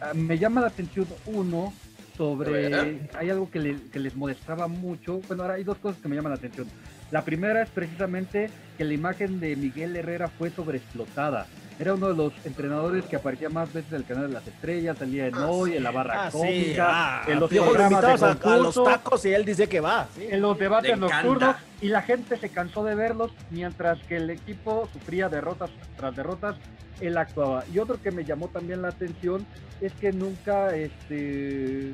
[0.00, 1.72] ah, me llama la atención uno
[2.16, 6.08] sobre, hay algo que, le- que les molestaba mucho, bueno, ahora hay dos cosas que
[6.08, 6.66] me llaman la atención.
[7.10, 11.46] La primera es precisamente que la imagen de Miguel Herrera fue sobreexplotada.
[11.78, 14.96] Era uno de los entrenadores que aparecía más veces en el canal de las estrellas,
[14.98, 18.48] salía en Ah, hoy, en la barra Ah, sí, cómica, ah, en los programas de
[18.50, 20.08] a, los tacos y él dice que va.
[20.16, 20.26] sí.
[20.30, 21.22] en los debates Le encanta.
[21.22, 26.16] nocturnos y la gente se cansó de verlos mientras que el equipo sufría derrotas tras
[26.16, 26.56] derrotas,
[27.02, 27.62] él actuaba.
[27.72, 29.46] Y otro que me llamó también la atención
[29.82, 31.90] es que nunca este,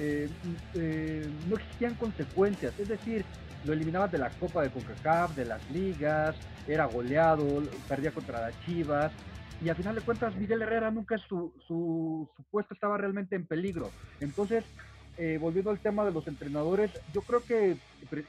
[0.00, 0.28] eh,
[0.74, 3.24] eh, no existían consecuencias, es decir,
[3.64, 6.36] lo eliminabas de la Copa de CONCACAF, de las ligas,
[6.66, 9.12] era goleado, perdía contra las Chivas.
[9.62, 13.44] Y al final de cuentas, Miguel Herrera nunca su, su, su puesto estaba realmente en
[13.44, 13.90] peligro.
[14.20, 14.64] Entonces,
[15.18, 17.76] eh, volviendo al tema de los entrenadores, yo creo que,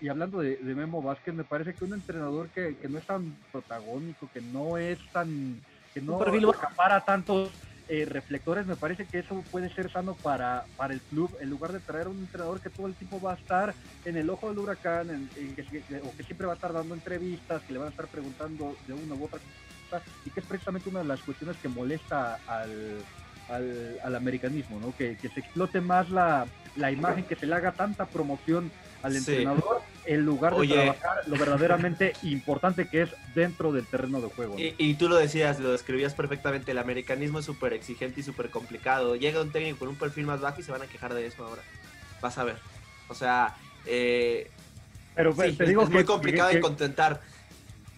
[0.01, 3.05] y hablando de, de Memo Vázquez, me parece que un entrenador que, que no es
[3.05, 5.61] tan protagónico, que no es tan,
[5.93, 6.19] que no
[6.49, 7.49] acapara tantos
[7.93, 11.73] eh, reflectores, me parece que eso puede ser sano para, para el club, en lugar
[11.73, 13.75] de traer un entrenador que todo el tiempo va a estar
[14.05, 16.95] en el ojo del huracán, en- en que, o que siempre va a estar dando
[16.95, 19.39] entrevistas, que le van a estar preguntando de una u otra
[19.89, 23.03] cosa, y que es precisamente una de las cuestiones que molesta al,
[23.49, 24.95] al, al americanismo, ¿no?
[24.95, 28.71] Que, que se explote más la, la imagen, que se le haga tanta promoción
[29.01, 29.19] al Sí.
[30.05, 30.73] En lugar de Oye.
[30.73, 34.55] trabajar lo verdaderamente importante que es dentro del terreno de juego.
[34.55, 34.59] ¿no?
[34.59, 38.49] Y, y tú lo decías, lo describías perfectamente, el americanismo es súper exigente y súper
[38.49, 39.15] complicado.
[39.15, 41.45] Llega un técnico con un perfil más bajo y se van a quejar de eso
[41.45, 41.61] ahora.
[42.21, 42.57] Vas a ver.
[43.07, 44.49] O sea, eh,
[45.15, 47.21] Pero sí, te es- digo es muy complicado que- de contentar.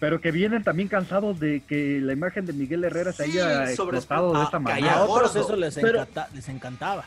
[0.00, 3.74] pero que vienen también cansados de que la imagen de Miguel Herrera se Sí, haya
[3.74, 4.98] sobre- explotado de ah, esa calla A manera.
[5.06, 5.12] gordo.
[5.14, 7.04] otros eso les, Pero- encanta- les encantaba.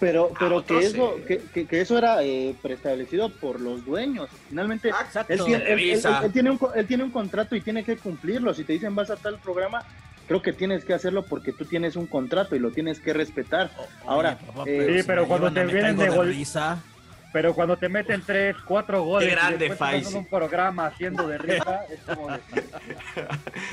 [0.00, 4.28] Pero, pero que, eso, que, que- que eso era eh, preestablecido por los dueños.
[4.48, 5.32] Finalmente, Ah, Exacto.
[5.32, 7.96] él tiene, él- él- él tiene un, co- él tiene un contrato y tiene que
[7.96, 8.54] cumplirlo.
[8.54, 9.82] Si te dicen vas a tal programa,
[10.28, 13.70] creo que tienes que hacerlo porque tú tienes un contrato y lo tienes que respetar.
[14.06, 16.82] Ahora, papá, eh, Sí, pero cuando llevan te vienen de gol- risa.
[17.30, 20.12] Pero cuando te meten tres, cuatro goles Qué grande, y después estás Faisy.
[20.12, 22.38] en un programa haciendo de risa, es como de...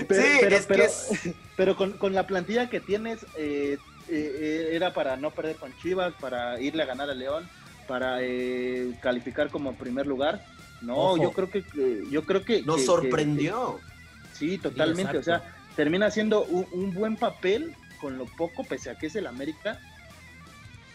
[0.08, 1.30] Pero, sí, pero, es pero- que es...
[1.56, 3.78] pero con, con la plantilla que tienes, eh,
[4.10, 7.48] eh, eh, era para no perder con Chivas, para irle a ganar a León,
[7.88, 10.44] para eh, calificar como primer lugar.
[10.82, 11.24] No, Ojo.
[11.24, 11.64] yo creo que
[12.12, 13.80] yo creo que Nos que- sorprendió.
[13.80, 15.18] que- sí, totalmente.
[15.18, 15.42] o sea,
[15.76, 19.80] termina siendo un, un buen papel con lo poco, pese a que es el América.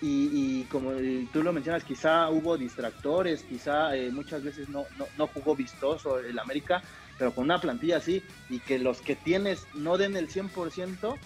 [0.03, 0.93] Y, y como
[1.31, 6.19] tú lo mencionas, quizá hubo distractores, quizá eh, muchas veces no, no, no jugó vistoso
[6.21, 6.83] el América,
[7.19, 11.19] pero con una plantilla así y que los que tienes no den el 100%,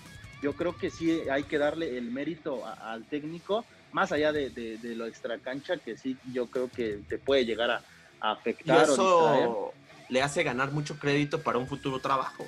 [0.44, 4.50] yo creo que sí hay que darle el mérito a- al técnico, más allá de,
[4.50, 7.76] de- de lo extracancha, que sí yo creo que te puede llegar a,
[8.20, 8.76] a Y afectar.
[8.76, 9.42] o distraer.
[9.48, 9.72] eso
[10.10, 12.44] le hace ganar mucho crédito para un futuro trabajo.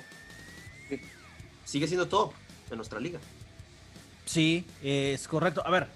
[1.65, 2.33] Sigue siendo top
[2.69, 3.19] en nuestra liga.
[4.25, 5.65] Sí, es correcto.
[5.65, 5.87] A ver,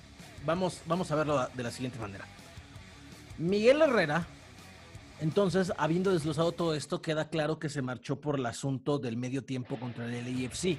[0.43, 2.25] vamos, vamos a verlo de la siguiente manera.
[3.37, 4.25] Miguel Herrera,
[5.19, 9.43] entonces, habiendo desglosado todo esto, queda claro que se marchó por el asunto del medio
[9.43, 10.77] tiempo contra el LAFC.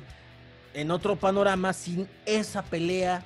[0.75, 3.23] En otro panorama, sin esa pelea,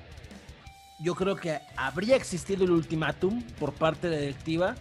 [0.99, 4.75] yo creo que habría existido el ultimátum por parte de directiva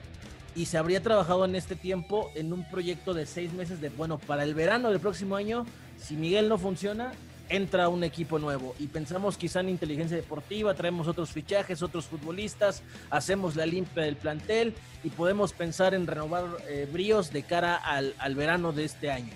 [0.56, 4.18] y se habría trabajado en este tiempo en un proyecto de seis meses de, bueno,
[4.18, 5.66] para el verano del próximo año,
[5.98, 7.12] si Miguel no funciona,
[7.50, 12.82] entra un equipo nuevo y pensamos quizá en inteligencia deportiva, traemos otros fichajes, otros futbolistas,
[13.12, 18.16] hacemos la limpia del plantel y podemos pensar en renovar eh, bríos de cara al,
[18.18, 19.32] al verano de este año.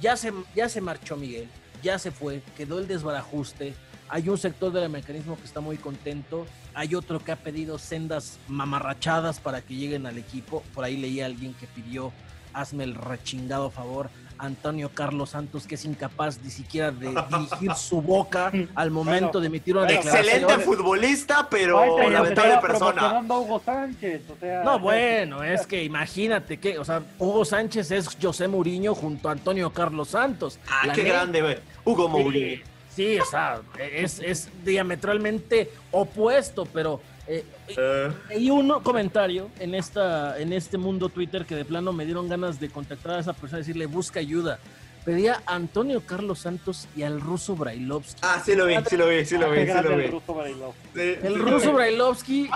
[0.00, 1.48] Ya se, ya se marchó Miguel,
[1.82, 3.74] ya se fue, quedó el desbarajuste.
[4.08, 8.38] Hay un sector del mecanismo que está muy contento, hay otro que ha pedido sendas
[8.46, 10.62] mamarrachadas para que lleguen al equipo.
[10.74, 12.12] Por ahí leí a alguien que pidió,
[12.52, 14.10] hazme el rechingado favor,
[14.42, 19.40] Antonio Carlos Santos, que es incapaz ni siquiera de dirigir su boca al momento Bueno,
[19.40, 20.74] de emitir una bueno, Excelente declaración.
[20.76, 22.92] futbolista, pero Ay, lamentable persona.
[22.92, 24.62] promocionando a Hugo Sánchez, o sea...
[24.64, 29.32] No, bueno, es que imagínate que, o sea, Hugo Sánchez es José Mourinho junto a
[29.32, 30.58] Antonio Carlos Santos.
[30.68, 31.58] Ah, La qué neta, grande, güey.
[31.84, 32.60] Hugo Mourinho.
[32.94, 37.44] Sí, o sea, es, es diametralmente opuesto, pero eh,
[37.76, 42.28] Eh, Hay un comentario en, esta, en este mundo Twitter que de plano me dieron
[42.28, 44.58] ganas de contactar a esa persona y decirle busca ayuda.
[45.04, 48.20] Pedía a Antonio Carlos Santos y al ruso Brailovsky.
[48.22, 50.06] ah, sí lo vi, sí lo vi, sí lo vi, sí lo el vi.
[50.06, 50.74] ruso Barilov.
[50.94, 51.72] Sí, El sí, ruso.
[51.72, 52.50] Brailovsky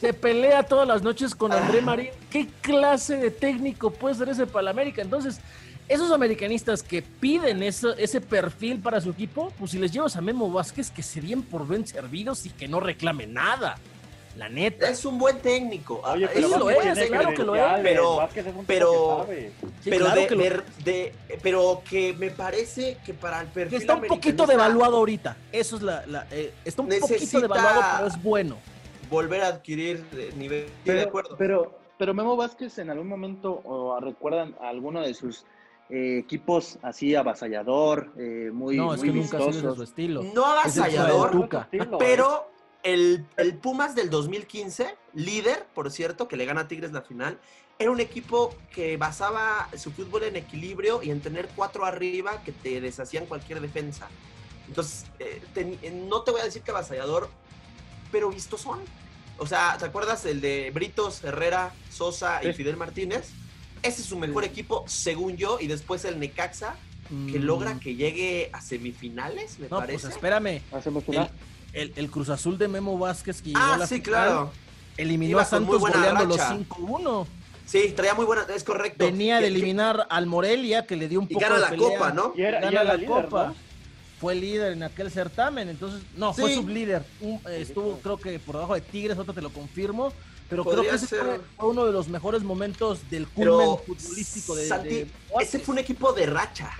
[0.00, 2.10] se pelea todas las noches con André Marín.
[2.30, 5.02] ¿Qué clase de técnico puede ser ese para la América?
[5.02, 5.40] Entonces,
[5.88, 10.20] esos americanistas que piden eso- ese perfil para su equipo, pues si les llevas a
[10.20, 13.78] Memo Vázquez, que se den por bien servidos y que no reclame nada.
[14.38, 14.88] La neta.
[14.88, 16.00] Es un buen técnico.
[16.04, 17.62] Oye, Ah, pero Sí, lo es, claro que lo es.
[17.82, 18.28] Pero- es
[18.66, 19.52] pero- que sabe.
[19.82, 23.48] Sí, pero, claro de, que lo- de- de- pero que me parece que para el
[23.48, 25.36] que perfil está un poquito devaluado ahorita.
[25.50, 26.06] Eso es la.
[26.06, 28.56] la, eh, está un poquito devaluado, pero es bueno.
[29.10, 30.04] volver a adquirir
[30.36, 30.66] nivel.
[30.84, 31.36] Pero, de acuerdo.
[31.36, 35.44] pero, pero Memo Vázquez en algún momento o recuerdan a alguno de sus
[35.90, 40.22] eh, equipos así avasallador, eh, muy, no, es muy que nunca ha sido su estilo.
[40.22, 41.48] no Es avasallador.
[41.72, 41.96] Estilo, ¿eh?
[41.98, 42.50] pero
[42.82, 47.38] el, el Pumas del 2015, líder, por cierto, que le gana a Tigres la final,
[47.78, 52.52] era un equipo que basaba su fútbol en equilibrio y en tener cuatro arriba que
[52.52, 54.08] te deshacían cualquier defensa.
[54.66, 57.28] Entonces, eh, eh, no te voy a decir que avasallador,
[58.10, 58.80] pero vistos son.
[59.38, 62.54] O sea, ¿te acuerdas el de Britos, Herrera, Sosa y Sí.
[62.54, 63.30] Fidel Martínez?
[63.82, 66.74] Ese es su mejor equipo, según yo, y después el Necaxa,
[67.30, 70.08] que Mm, logra que llegue a semifinales, me No, pues parece.
[70.08, 70.60] espérame.
[70.72, 71.30] El, una-
[71.72, 74.52] el- el Cruz Azul de Memo Vázquez que llegó a Ah, la sí, final, claro.
[74.96, 76.56] eliminó Iba a Santos buena goleando los racha.
[76.56, 77.26] 5-1.
[77.66, 79.04] Sí, traía muy buena, es correcto.
[79.04, 81.88] Venía de eliminar al Morelia, que le dio un Y poco gana de la pelea.
[81.98, 82.32] copa, ¿no?
[82.34, 83.46] Y era, y Gana era la líder, copa.
[83.48, 83.54] ¿no?
[84.20, 86.56] Fue líder en aquel certamen, entonces, no, fue Sí.
[86.56, 87.04] sublíder.
[87.20, 90.12] Un- eh, estuvo, creo que por debajo de Tigres, otro te lo confirmo.
[90.48, 91.18] Pero creo que ese ser.
[91.20, 95.08] fue, fue uno de los mejores momentos del Pero, culmen futbolístico de, Santi, de
[95.42, 96.70] ese fue un equipo de racha.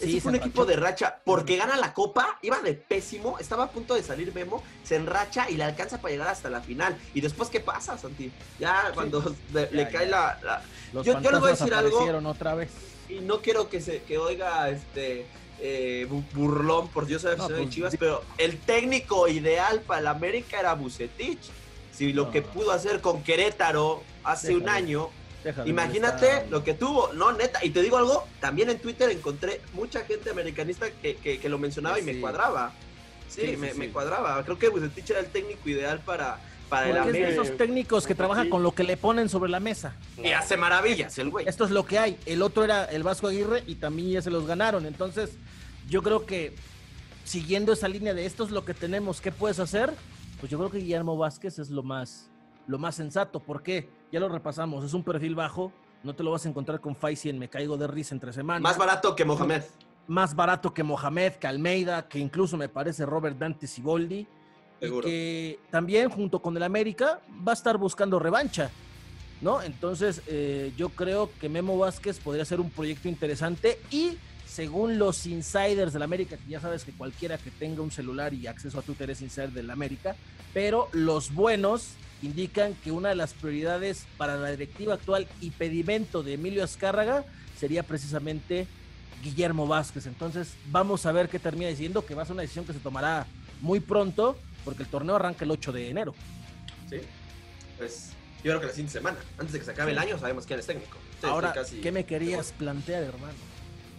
[0.00, 1.18] Ese Sí, fue se un equipo de racha.
[1.24, 5.48] Porque gana la copa, iba de pésimo, estaba a punto de salir Memo, se enracha
[5.50, 6.96] y le alcanza para llegar hasta la final.
[7.14, 8.32] ¿Y después qué pasa, Santi?
[8.58, 10.06] Ya cuando le, le Ya, cae.
[10.08, 11.88] La, la- Los Yo- yo les voy a decir algo.
[11.88, 12.70] aparecieron otra vez.
[13.08, 15.26] Y no quiero que se que oiga este
[15.60, 20.06] eh, bu- burlón por Dios sabe No, pues, Chivas, pero el técnico ideal para el
[20.06, 21.40] América era Bucetich.
[21.92, 22.30] Si lo No.
[22.30, 25.10] que pudo hacer con Querétaro hace un año,
[25.66, 27.64] Imagínate lo que tuvo, no, neta.
[27.64, 31.58] Y te digo algo, también en Twitter encontré mucha gente americanista que, que- que lo
[31.58, 32.72] mencionaba y me cuadraba.
[33.28, 33.78] Sí, me, sí.
[33.78, 34.42] me cuadraba.
[34.44, 37.42] Creo que Bucetich era el técnico ideal para, para el Porque es de América.
[37.42, 39.94] esos técnicos que trabajan con lo que le ponen sobre la mesa.
[40.22, 41.48] Y hace maravillas el güey.
[41.48, 42.18] Esto es lo que hay.
[42.26, 44.84] El otro era el Vasco Aguirre y también ya se los ganaron.
[44.84, 45.30] Entonces,
[45.88, 46.54] yo creo que
[47.24, 49.92] siguiendo esa línea de esto es lo que tenemos, ¿qué puedes hacer?
[50.40, 52.29] Pues yo creo que Guillermo Vázquez es lo más,
[52.66, 53.40] lo más sensato.
[53.40, 53.88] ¿Por qué?
[54.12, 54.84] Ya lo repasamos.
[54.84, 55.72] Es un perfil bajo.
[56.02, 58.62] No te lo vas a encontrar con Faisy en Me Caigo de Risa entre semanas.
[58.62, 59.62] Más barato que Mohamed.
[60.06, 64.20] Más barato que Mohamed, que Almeida, que incluso me parece Robert Dante Siboldi.
[64.80, 65.06] Y Seguro.
[65.06, 68.70] que también junto con el América va a estar buscando revancha.
[69.40, 69.62] ¿no?
[69.62, 75.26] Entonces, eh, yo creo que Memo Vázquez podría ser un proyecto interesante y según los
[75.26, 78.82] insiders del América, que ya sabes que cualquiera que tenga un celular y acceso a
[78.82, 80.16] Twitter es insider del América,
[80.52, 86.22] pero los buenos indican que una de las prioridades para la directiva actual y pedimento
[86.22, 87.24] de Emilio Azcárraga
[87.58, 88.66] sería precisamente
[89.22, 90.06] Guillermo Vázquez.
[90.06, 92.78] Entonces, vamos a ver qué termina diciendo, que va a ser una decisión que se
[92.78, 93.26] tomará
[93.60, 96.14] muy pronto, porque el torneo arranca el 8 de enero.
[96.88, 97.00] Sí.
[97.78, 98.10] Pues
[98.42, 100.58] yo creo que la siguiente semana, antes de que se acabe el año, sabemos quién
[100.60, 100.96] es técnico.
[101.20, 103.34] Sí, Ahora, casi- ¿qué me querías plantear, hermano?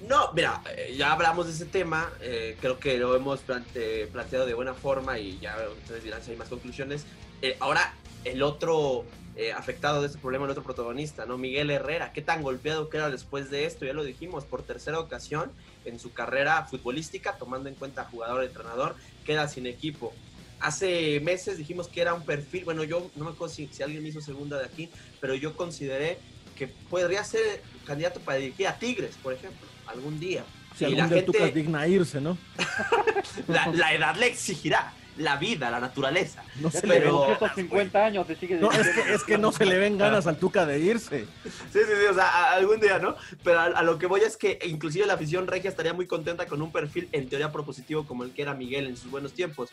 [0.08, 4.48] No, mira, eh, ya hablamos de ese tema, eh, creo que lo hemos plante- planteado
[4.48, 7.06] de buena forma y ya ustedes dirán si hay más conclusiones.
[7.44, 7.94] Eh, ahora,
[8.24, 9.06] el otro
[9.36, 11.38] eh, afectado de este problema, el otro protagonista, ¿no?
[11.38, 15.52] Miguel Herrera, qué tan golpeado queda después de esto, ya lo dijimos, por tercera ocasión
[15.86, 18.96] en su carrera futbolística, tomando en cuenta jugador, entrenador,
[19.26, 20.14] queda sin equipo.
[20.60, 24.04] Hace meses dijimos que era un perfil, bueno, yo no me acuerdo si, si alguien
[24.04, 26.20] me hizo segunda de aquí, pero yo consideré
[26.56, 30.44] que podría ser candidato para dirigir a Tigres, por ejemplo, algún día.
[30.78, 32.38] Si Y algún la día gente- digna irse, ¿no?
[33.48, 36.44] La, la edad le exigirá, la vida, la naturaleza.
[36.60, 39.38] No, se tiene le pero- ven, 150 años, te sigue no, es, que, es que
[39.38, 41.26] no se le ven ganas al Tuca de irse.
[41.44, 43.16] Sí, sí, sí, o sea, a- algún día, ¿no?
[43.44, 46.46] Pero a, a lo que voy es que inclusive la afición regia estaría muy contenta
[46.46, 49.70] con un perfil en teoría propositivo como el que era Miguel en sus buenos tiempos.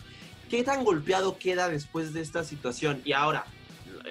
[0.50, 3.02] ¿Qué tan golpeado queda después de esta situación?
[3.04, 3.44] Y ahora,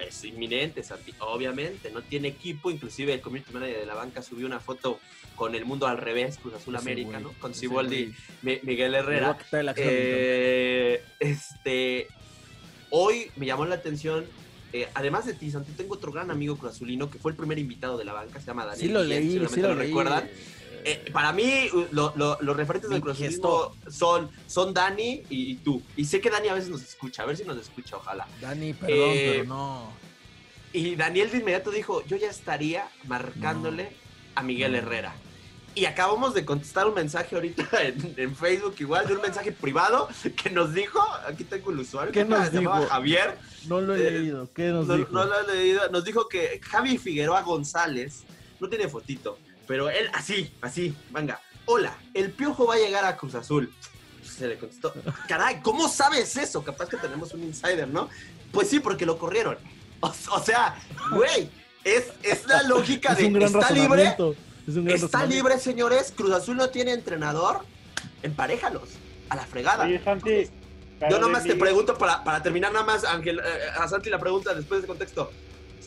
[0.00, 4.46] es inminente, Santi, obviamente, no tiene equipo, inclusive el community manager de la banca subió
[4.46, 4.98] una foto
[5.36, 7.32] con el mundo al revés, Cruz Azul América, ¿no?
[7.40, 7.54] Con.
[8.42, 9.30] Mi- Miguel Herrera.
[9.86, 12.08] Eh, este,
[12.90, 14.26] hoy me llamó la atención,
[14.72, 17.96] eh, además de ti, Santi, tengo otro gran amigo cruzazulino que fue el primer invitado
[17.98, 18.80] de la banca, se llama Daniel.
[18.86, 19.86] Sí lo leí, sí lo, lo leí.
[19.88, 20.28] recuerdan.
[20.84, 25.54] Eh, para mí, lo- lo- los referentes del Mi cruzazulismo son, son Dani y, y
[25.56, 25.82] tú.
[25.96, 28.26] Y sé que Dani a veces nos escucha, a ver si nos escucha, ojalá.
[28.40, 29.92] Dani, perdón, Eh, pero no.
[30.72, 33.90] Y Daniel de inmediato dijo, yo ya estaría marcándole
[34.34, 34.74] a Miguel.
[34.74, 35.14] Herrera.
[35.74, 40.08] Y acabamos de contestar un mensaje ahorita en, en Facebook, igual, de un mensaje privado
[40.42, 42.90] que nos dijo, aquí tengo el usuario, ¿Qué que nos se llamaba dijo?
[42.90, 44.48] Javier, No lo he eh, leído.
[44.52, 45.08] ¿Qué nos no, dijo?
[45.12, 48.24] no lo he leído, nos dijo que Javi Figueroa González,
[48.60, 49.38] no tiene fotito,
[49.68, 53.72] pero él así, así, venga, hola, el Piojo va a llegar a Cruz Azul.
[54.24, 54.92] Se le contestó,
[55.28, 56.64] caray, ¿cómo sabes eso?
[56.64, 58.08] Capaz que tenemos un insider, ¿no?
[58.50, 59.56] Pues sí, porque lo corrieron.
[60.00, 60.76] O, o sea,
[61.10, 61.50] güey,
[61.82, 64.36] es, es la lógica es de, un gran está libre, razonamiento.
[64.68, 67.62] Es un gran está libre, señores, Cruz Azul no tiene entrenador,
[68.22, 68.90] emparéjalos,
[69.28, 69.86] a la fregada.
[69.86, 70.48] Oye, Santi.
[71.00, 73.42] pero Yo nomás te pregunto para, para terminar nada más, Ángel, eh,
[73.76, 75.32] a Santi la pregunta después de ese contexto.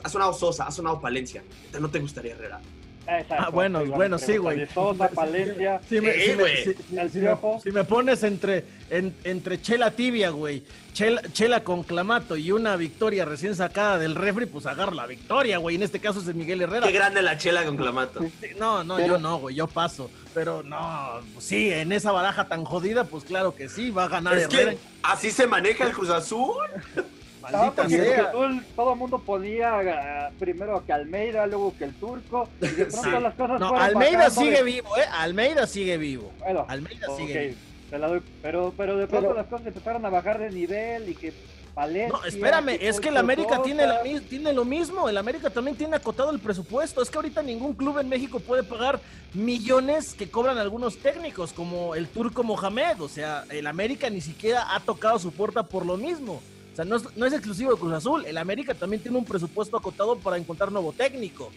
[0.03, 1.41] Ha sonado Sosa, ha sonado Palencia.
[1.79, 2.59] ¿No te gustaría Herrera?
[3.07, 4.67] Exacto, Ah, bueno, bueno, sí, güey.
[4.67, 5.81] Sosa, Palencia.
[5.89, 6.63] Sí, me- güey.
[6.63, 7.59] si me- Piojo.
[7.61, 12.75] si me pones entre, en- entre chela tibia, güey, chela, chela con clamato y una
[12.75, 15.75] victoria recién sacada del refri, pues agarro la victoria, güey.
[15.75, 16.85] En este caso es de Miguel Herrera.
[16.87, 18.19] Qué grande la chela con Clamato.
[18.21, 20.09] Sí, No, no, Pero- yo no, güey, yo paso.
[20.33, 24.07] Pero no, pues sí, en esa baraja tan jodida, pues claro que sí, va a
[24.07, 24.71] ganar Es Herrera.
[24.71, 26.55] que así se maneja el Cruz Azul.
[27.41, 28.31] Maldita porque sea.
[28.31, 33.01] Todo el mundo ponía ah, primero que Almeida, luego que el turco, y de pronto
[33.03, 33.09] Sí.
[33.21, 35.03] las cosas No, Almeida bajando sigue vivo, ¿eh?
[35.11, 36.31] Almeida sigue vivo.
[36.39, 37.57] Bueno, Almeida sigue vivo.
[37.89, 41.09] te la doy, pero, pero de pronto Pero- las cosas empezaron a bajar de nivel
[41.09, 41.33] y que
[41.73, 42.17] Palencia...
[42.19, 45.07] No, espérame, que es que el América tiene, la mis- tiene lo mismo.
[45.07, 47.01] El América también tiene acotado el presupuesto.
[47.01, 48.99] Es que ahorita ningún club en México puede pagar
[49.33, 52.99] millones que cobran algunos técnicos, como el turco Mohamed.
[53.01, 56.41] O sea, el América ni siquiera ha tocado su puerta por lo mismo.
[56.71, 58.25] O sea, no es, no es exclusivo de Cruz Azul.
[58.25, 61.51] El América también tiene un presupuesto acotado para encontrar nuevo técnico.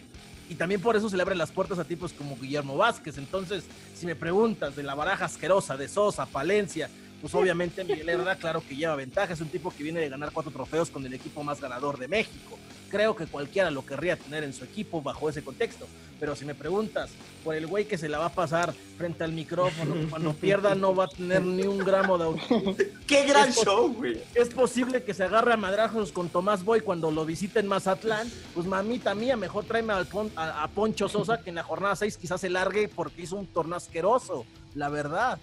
[0.49, 3.17] Y también por eso se le abren las puertas a tipos como Guillermo Vázquez.
[3.17, 3.63] Entonces,
[3.95, 6.89] si me preguntas de la baraja asquerosa de Sosa, Palencia,
[7.21, 9.33] pues obviamente Miguel Herrera, claro que lleva ventaja.
[9.33, 12.07] Es un tipo que viene de ganar cuatro trofeos con el equipo más ganador de
[12.07, 12.59] México.
[12.89, 15.87] Creo que cualquiera lo querría tener en su equipo bajo ese contexto.
[16.19, 17.09] Pero si me preguntas
[17.43, 20.95] por el güey que se la va a pasar frente al micrófono, cuando pierda no
[20.95, 22.85] va a tener ni un gramo de autoridad.
[23.07, 24.21] Qué gran Es show, güey.
[24.33, 28.31] Es posible que se agarre a madrazos con Tomás Boy cuando lo visite en Mazatlán.
[28.53, 31.95] Pues mamita mía, mejor tráeme al Pon- a, a Poncho Sosa que en la jornada
[31.97, 34.45] 6 quizás se largue porque hizo un torneo asqueroso.
[34.73, 35.37] La verdad.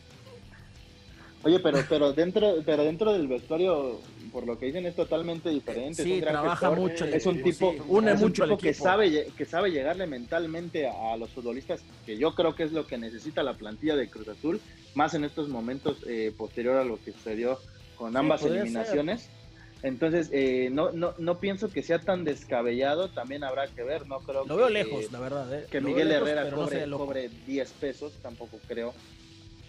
[1.44, 4.00] Oye, pero, pero dentro, pero dentro del vestuario,
[4.30, 6.02] por lo que dicen, es totalmente diferente.
[6.02, 8.58] Sí, es un gran trabaja gestor, mucho Es un tipo, sí, une es mucho tipo
[8.58, 12.72] que sabe, que sabe llegarle mentalmente a, a los futbolistas, que yo creo que es
[12.72, 14.60] lo que necesita la plantilla de Cruz Azul,
[14.94, 17.58] más en estos momentos eh, posterior a lo que sucedió
[17.96, 19.28] con ambas eliminaciones.
[19.82, 24.20] Entonces, eh, no, no, no pienso que sea tan descabellado, también habrá que ver, no
[24.20, 25.52] creo Lo veo que, lejos, la verdad.
[25.52, 25.66] ¿eh?
[25.70, 27.06] que Lo Miguel lejos, Herrera pero no cobre, sé, loco.
[27.06, 28.94] cobre 10 pesos, tampoco creo.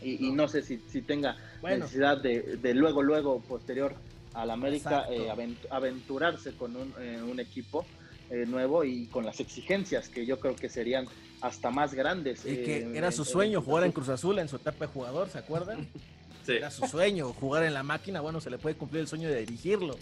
[0.03, 3.95] Y, y no sé si, si tenga Bueno, necesidad de, de luego, luego, posterior
[4.33, 7.85] al América, eh, avent- aventurarse con un, eh, un equipo
[8.29, 11.05] eh, nuevo y con las exigencias que yo creo que serían
[11.41, 12.45] hasta más grandes.
[12.45, 13.91] y eh, que era en- su sueño jugar en.
[13.91, 15.87] Cruz Azul en su etapa de jugador, ¿se acuerdan?
[16.45, 16.53] Sí.
[16.57, 18.19] Era su sueño jugar en la máquina.
[18.19, 19.95] Bueno, se le puede cumplir el sueño de dirigirlo.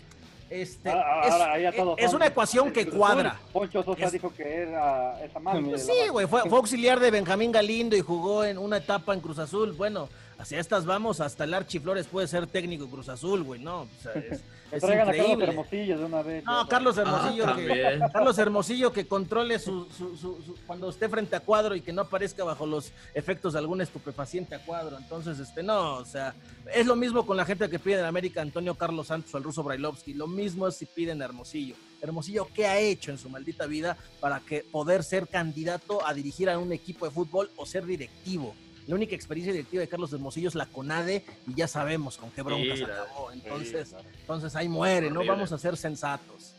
[0.50, 3.40] Este, Ah, es, ahora todos es son una ecuación que cuadra.
[3.54, 5.40] Poncho Sosa Es- dijo que era esa
[5.78, 9.38] Sí, güey, fue, fue auxiliar de Benjamín Galindo y jugó en una etapa en Cruz
[9.38, 9.74] Azul.
[9.74, 10.10] Bueno,
[10.42, 13.88] hacia estas vamos, hasta el Archie Flores puede ser técnico Cruz Azul, güey, no, o
[14.02, 14.42] sea, es,
[14.82, 15.46] traigan a Carlos increíble.
[15.48, 16.44] Hermosillo de una vez.
[16.46, 16.68] No.
[16.68, 18.00] Carlos Ah, Hermosillo, que.
[18.14, 21.92] Carlos Hermosillo que controle su, su- su- su- cuando esté frente a cuadro y que
[21.92, 24.98] no aparezca bajo los efectos de algún estupefaciente a cuadro.
[24.98, 26.34] Entonces, este, no, o sea,
[26.74, 29.44] es lo mismo con la gente que pide en América Antonio Carlos Santos o al
[29.44, 30.14] ruso Brailovsky.
[30.14, 31.76] Lo mismo es si piden a Hermosillo.
[32.02, 36.50] Hermosillo, ¿qué ha hecho en su maldita vida para que poder ser candidato a dirigir
[36.50, 38.56] a un equipo de fútbol o ser directivo?
[38.88, 42.42] La única experiencia directiva de Carlos Hermosillo es la CONADE y ya sabemos con qué
[42.42, 43.32] broncas Sí, acabó.
[43.32, 45.24] Entonces, Sí, entonces ahí muere, ¿no?
[45.26, 46.54] Vamos a ser sensatos.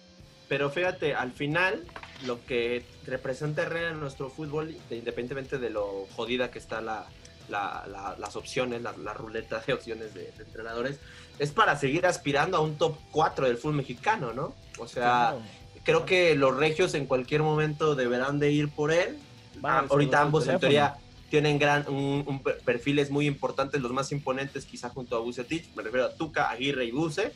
[0.48, 1.84] Pero fíjate, al final,
[2.26, 7.06] lo que representa Herrera en nuestro fútbol, de- independientemente de lo jodida que está la,
[7.48, 10.98] la- la- las opciones, la, la ruleta de opciones de, de entrenadores,
[11.38, 14.54] es para seguir aspirando a un top 4 del fútbol mexicano, ¿no?
[14.78, 15.02] O sea,
[15.32, 15.42] Claro.
[15.84, 19.18] creo que los regios en cualquier momento deberán de ir por él.
[19.62, 20.96] Ah, ahorita ambos en teoría
[21.32, 25.64] tienen gran, un, un per- perfiles muy importantes, los más imponentes quizá junto a Bucetich,
[25.74, 27.32] me refiero a Tuca, Aguirre y Buce,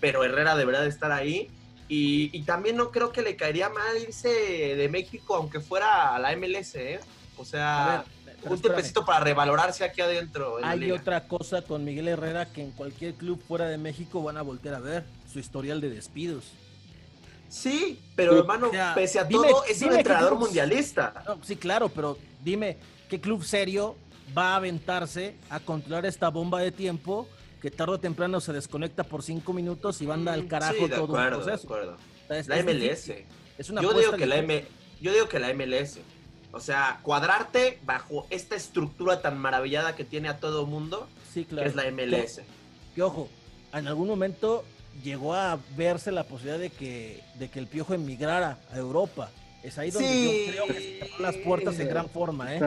[0.00, 1.50] pero Herrera deberá de estar ahí.
[1.86, 6.18] Y, y también no creo que le caería mal irse de México, aunque fuera a
[6.18, 7.00] la MLS, ¿eh?
[7.36, 10.58] O sea, ver, un tiempecito para revalorarse aquí adentro.
[10.60, 14.38] en Hay otra cosa con Miguel Herrera que en cualquier club fuera de México van
[14.38, 16.44] a voltear a ver su historial de despidos.
[17.50, 21.22] Sí, pero hermano, O sea, pese a dime- todo, es un entrenador mundialista.
[21.26, 22.78] No, sí, claro, pero dime,
[23.14, 23.94] ¿qué club serio
[24.36, 27.28] va a aventarse a controlar esta bomba de tiempo
[27.62, 30.82] que tarde o temprano se desconecta por cinco minutos y manda al carajo Mm, Sí,
[30.88, 31.66] de todo acuerdo, de proceso?
[31.68, 31.92] acuerdo.
[31.94, 32.80] O sea, es- La es MLS.
[33.12, 33.26] difícil.
[33.56, 34.36] Es una Yo digo, que la.
[34.38, 34.64] M,
[35.00, 36.00] yo digo que la MLS.
[36.50, 41.50] O sea, cuadrarte bajo esta estructura tan maravillada que tiene a todo mundo, Sí, que
[41.50, 41.68] claro.
[41.68, 42.42] es la MLS.
[42.96, 43.28] Que ojo,
[43.72, 44.64] en algún momento
[45.04, 49.30] llegó a verse la posibilidad de que, de que el piojo emigrara a Europa.
[49.64, 50.44] Es ahí donde Sí.
[50.46, 52.60] yo creo que se cerró las puertas en gran forma, ¿eh?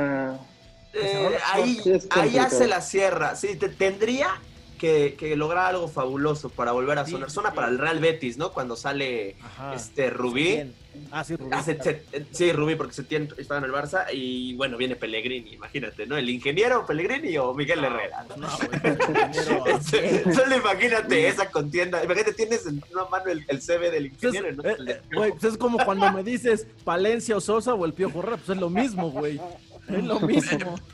[0.93, 2.47] Eh, ahí ahí complicado.
[2.47, 3.35] hace la sierra.
[3.35, 4.29] Sí, te- tendría
[4.77, 7.29] que, que lograr algo fabuloso para volver a Sí, sonar.
[7.29, 7.55] sí, Suena sí.
[7.55, 8.51] para el Real Betis, ¿no?
[8.51, 9.73] Cuando sale Ajá.
[9.75, 10.43] este Rubí.
[10.43, 10.73] Bien.
[11.11, 11.49] Ah, sí, Rubí.
[11.53, 14.05] Hace- se- sí, Rubí, porque se tiene, estaba en el Barça.
[14.11, 16.17] Y bueno, viene Pellegrini, imagínate, ¿no?
[16.17, 18.25] ¿El ingeniero Pellegrini o Miguel Herrera?
[18.29, 18.37] ¿no?
[18.37, 18.47] No,
[19.67, 22.03] Este, Solo imagínate esa contienda.
[22.03, 24.47] Imagínate, tienes en una mano el, el CV del ingeniero.
[24.49, 24.63] es, ¿no?
[24.63, 28.19] eh, eh, güey, pues es como cuando me dices Palencia o Sosa o el Piojo
[28.19, 29.39] Herrera, pues es lo mismo, güey.
[29.87, 30.75] Es lo mismo.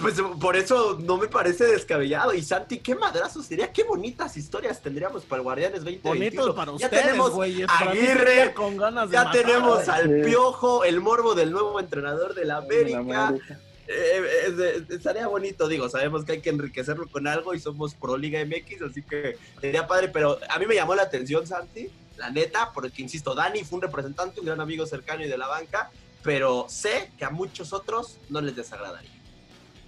[0.00, 2.32] Pues por eso no me parece descabellado.
[2.32, 6.14] Y Santi, qué madrazos sería, qué bonitas historias tendríamos para el Guardianes 2021.
[6.14, 7.62] Bonitos para ya ustedes, tenemos güey.
[7.64, 9.90] a Para mí Aguirre, con ganas de ya matar, tenemos güey.
[9.90, 10.30] al Sí.
[10.30, 13.26] Piojo, el morbo del nuevo entrenador de la América.
[13.26, 13.60] América.
[13.88, 17.94] Eh, eh, eh, estaría bonito, digo, sabemos que hay que enriquecerlo con algo y somos
[17.94, 21.90] pro Liga MX, así que sería padre, pero a mí me llamó la atención, Santi,
[22.16, 25.46] la neta, porque insisto, Dani fue un representante, un gran amigo cercano y de la
[25.46, 25.90] banca,
[26.28, 29.10] pero sé que a muchos otros no les desagradaría.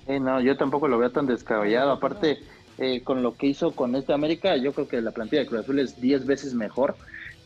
[0.09, 1.91] No, yo tampoco lo veo tan descabellado.
[1.93, 2.38] Aparte,
[2.78, 5.61] eh, con lo que hizo con este América, yo creo que la plantilla de Cruz
[5.61, 6.97] Azul es 10 veces mejor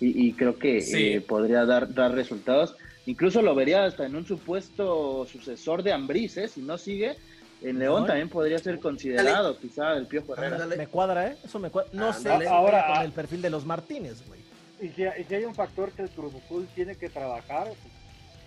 [0.01, 1.09] y, y creo que Sí.
[1.15, 2.77] eh, podría dar, dar resultados.
[3.07, 6.47] Incluso lo vería hasta en un supuesto sucesor de Ambriz, ¿eh?
[6.47, 7.17] Si no sigue,
[7.63, 8.07] en León No.
[8.07, 10.55] también podría ser considerado, quizá, el Piojo Herrera.
[10.55, 10.77] Ándale.
[10.77, 11.37] Me cuadra, ¿eh?
[11.45, 11.91] Eso me cuadra.
[11.93, 13.05] No sé Ahora, con ah.
[13.05, 14.39] el perfil de los Martínez, güey.
[14.81, 17.94] Y si, y si hay un factor que el Cruz Azul tiene que trabajar, pues,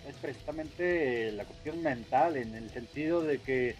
[0.08, 3.76] es precisamente la cuestión mental, en el sentido de que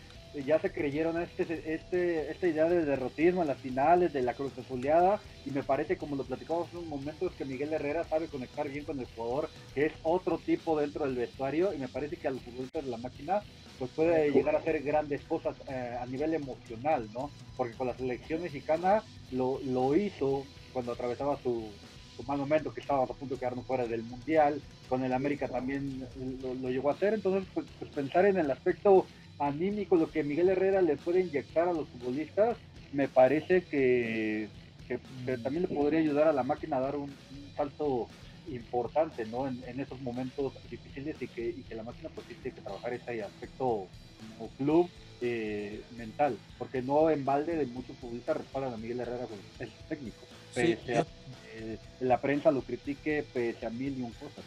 [0.46, 4.52] ya se creyeron este, este, esta idea del derrotismo en las finales, de la Cruz
[4.58, 8.28] Azuleada, y me parece, como lo platicamos en un momento, es que Miguel Herrera sabe
[8.28, 12.16] conectar bien con el jugador, que es otro tipo dentro del vestuario, y me parece
[12.16, 13.42] que a los futbolistas de la máquina
[13.78, 17.30] pues puede llegar a hacer grandes cosas eh, a nivel emocional, ¿no?
[17.56, 21.70] Porque con la selección mexicana lo, lo hizo cuando atravesaba su,
[22.18, 25.46] su mal momento, que estaba a punto de quedarnos fuera del Mundial, con el América
[25.48, 26.00] también
[26.42, 29.06] lo, llegó a hacer, entonces pues, pues pensar en el aspecto
[29.38, 32.58] anímico, lo que Miguel Herrera le puede inyectar a los futbolistas,
[32.90, 34.50] me parece que,
[34.88, 34.98] que-
[35.44, 37.16] también le podría ayudar a la máquina a dar un,
[37.56, 38.10] salto
[38.46, 39.46] importante ¿no?
[39.46, 42.94] en, en esos momentos difíciles y que, y que la máquina pues tiene que trabajar
[42.94, 44.90] ese aspecto como club
[45.20, 49.70] eh, mental, porque no en balde de muchos futbolistas respaldan a Miguel Herrera pues, es
[49.88, 51.06] técnico, pese yo- a
[51.54, 54.44] eh, la prensa lo critique pese a mil y un cosas.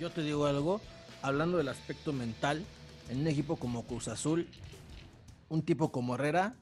[0.00, 0.80] Yo te digo algo,
[1.22, 2.64] hablando del aspecto mental,
[3.08, 4.48] en un equipo como Cruz Azul,
[5.48, 6.54] un tipo como Herrera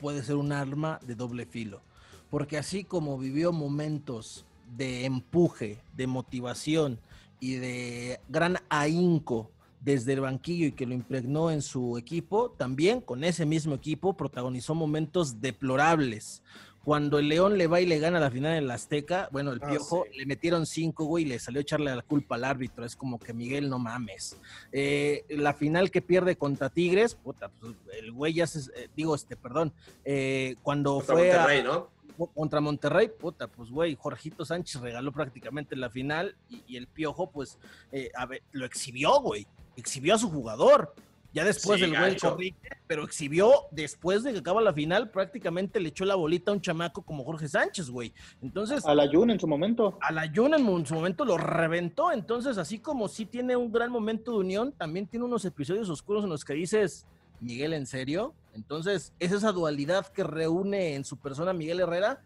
[0.00, 1.80] puede ser un arma de doble filo.
[2.28, 4.44] Porque así como vivió momentos
[4.76, 6.98] de empuje, de motivación
[7.40, 9.50] y de gran ahínco
[9.80, 14.16] desde el banquillo y que lo impregnó en su equipo, también con ese mismo equipo
[14.16, 16.42] protagonizó momentos deplorables.
[16.84, 19.60] Cuando el León le va y le gana la final en la Azteca, bueno, el
[19.62, 20.18] Ah, Piojo sí.
[20.18, 22.84] le metieron cinco, güey, y le salió a echarle la culpa al árbitro.
[22.84, 24.36] Es como que Miguel, no mames.
[24.72, 29.14] Eh, la final que pierde contra Tigres, puta, pues, el güey ya se, eh, digo,
[29.14, 29.72] este, perdón,
[30.04, 31.90] eh, cuando Contra fue a- Monterrey, ¿no?
[32.34, 37.30] contra Monterrey, puta, pues güey, Jorgito Sánchez regaló prácticamente la final y, y el Piojo,
[37.30, 37.58] pues,
[37.90, 40.94] eh, a ver, lo exhibió, güey, exhibió a su jugador.
[41.34, 42.56] Ya después Sí, del güey corrige,
[42.86, 46.60] pero exhibió después de que acaba la final, prácticamente le echó la bolita a un
[46.60, 48.12] chamaco como Jorge Sánchez, güey.
[48.42, 49.98] Entonces, A la Jun en su momento.
[50.02, 52.12] a la Jun en su momento lo reventó.
[52.12, 56.24] Entonces, así como sí tiene un gran momento de unión, también tiene unos episodios oscuros
[56.24, 57.06] en los que dices,
[57.40, 58.34] Miguel, ¿en serio?
[58.54, 62.20] Entonces, es esa dualidad que reúne en su persona Miguel Herrera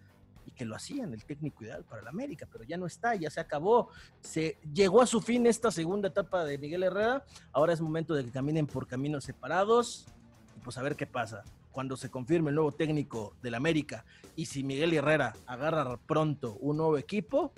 [0.57, 3.41] que lo hacían el técnico ideal para el América, pero ya no está, ya se
[3.41, 3.91] acabó.
[4.21, 7.25] Se llegó a su fin esta segunda etapa de Miguel Herrera.
[7.53, 10.07] Ahora es momento de que caminen por caminos separados
[10.57, 11.45] y pues a ver qué pasa.
[11.71, 14.05] Cuando se confirme el nuevo técnico del América
[14.35, 17.53] y si Miguel Herrera agarra pronto un nuevo equipo,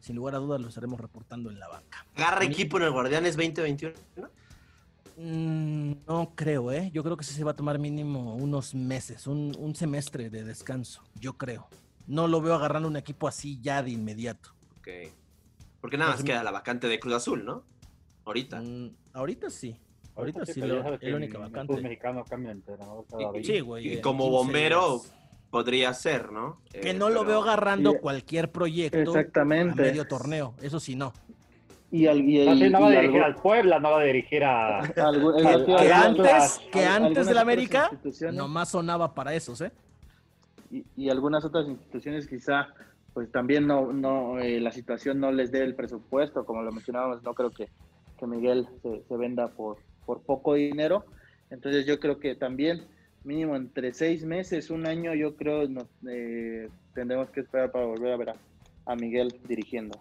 [0.00, 2.04] sin lugar a dudas lo estaremos reportando en la banca.
[2.16, 3.94] Agarra equipo en el Guardianes 2021.
[5.16, 6.90] Mm, no creo, ¿eh?
[6.92, 10.42] Yo creo que sí se va a tomar mínimo unos meses, un, un semestre de
[10.42, 11.68] descanso, yo creo.
[12.10, 14.50] No lo veo agarrando un equipo así ya de inmediato.
[14.80, 14.88] Ok.
[15.80, 17.62] Porque nada más Pues, queda la vacante de Cruz Azul, ¿no?
[18.24, 18.60] Ahorita.
[18.60, 19.76] Mm, ahorita sí.
[20.16, 21.68] Ahorita sí, lo- es la única vacante.
[21.72, 23.52] fútbol mexicano cambia de entrenador cada Y- 20.
[23.52, 23.86] Sí, güey.
[23.88, 25.14] Y en como 15 bombero días.
[25.50, 26.60] podría ser, ¿no?
[26.72, 29.80] Que Eh, no lo pero- veo agarrando Y- cualquier proyecto a Exactamente.
[29.80, 30.54] medio torneo.
[30.60, 31.12] Eso sí, no.
[31.92, 34.04] Y, al, y, No, sí, y- no va a dirigir al Puebla, no va a
[34.04, 34.80] dirigir a...
[34.80, 37.90] algo- que- que antes, que antes del América,
[38.32, 39.70] nomás sonaba para esos, ¿eh?
[40.70, 42.68] Y, y algunas otras instituciones quizá
[43.12, 47.22] pues también no, no eh, la situación no les dé el presupuesto, como lo mencionábamos,
[47.22, 47.68] no creo que,
[48.18, 51.04] que Miguel se, se venda por, por poco dinero,
[51.50, 52.84] entonces yo creo que también
[53.24, 58.12] mínimo entre seis meses, un año, yo creo nos, eh, tendremos que esperar para volver
[58.12, 58.36] a ver a,
[58.86, 59.98] a Miguel dirigiendo.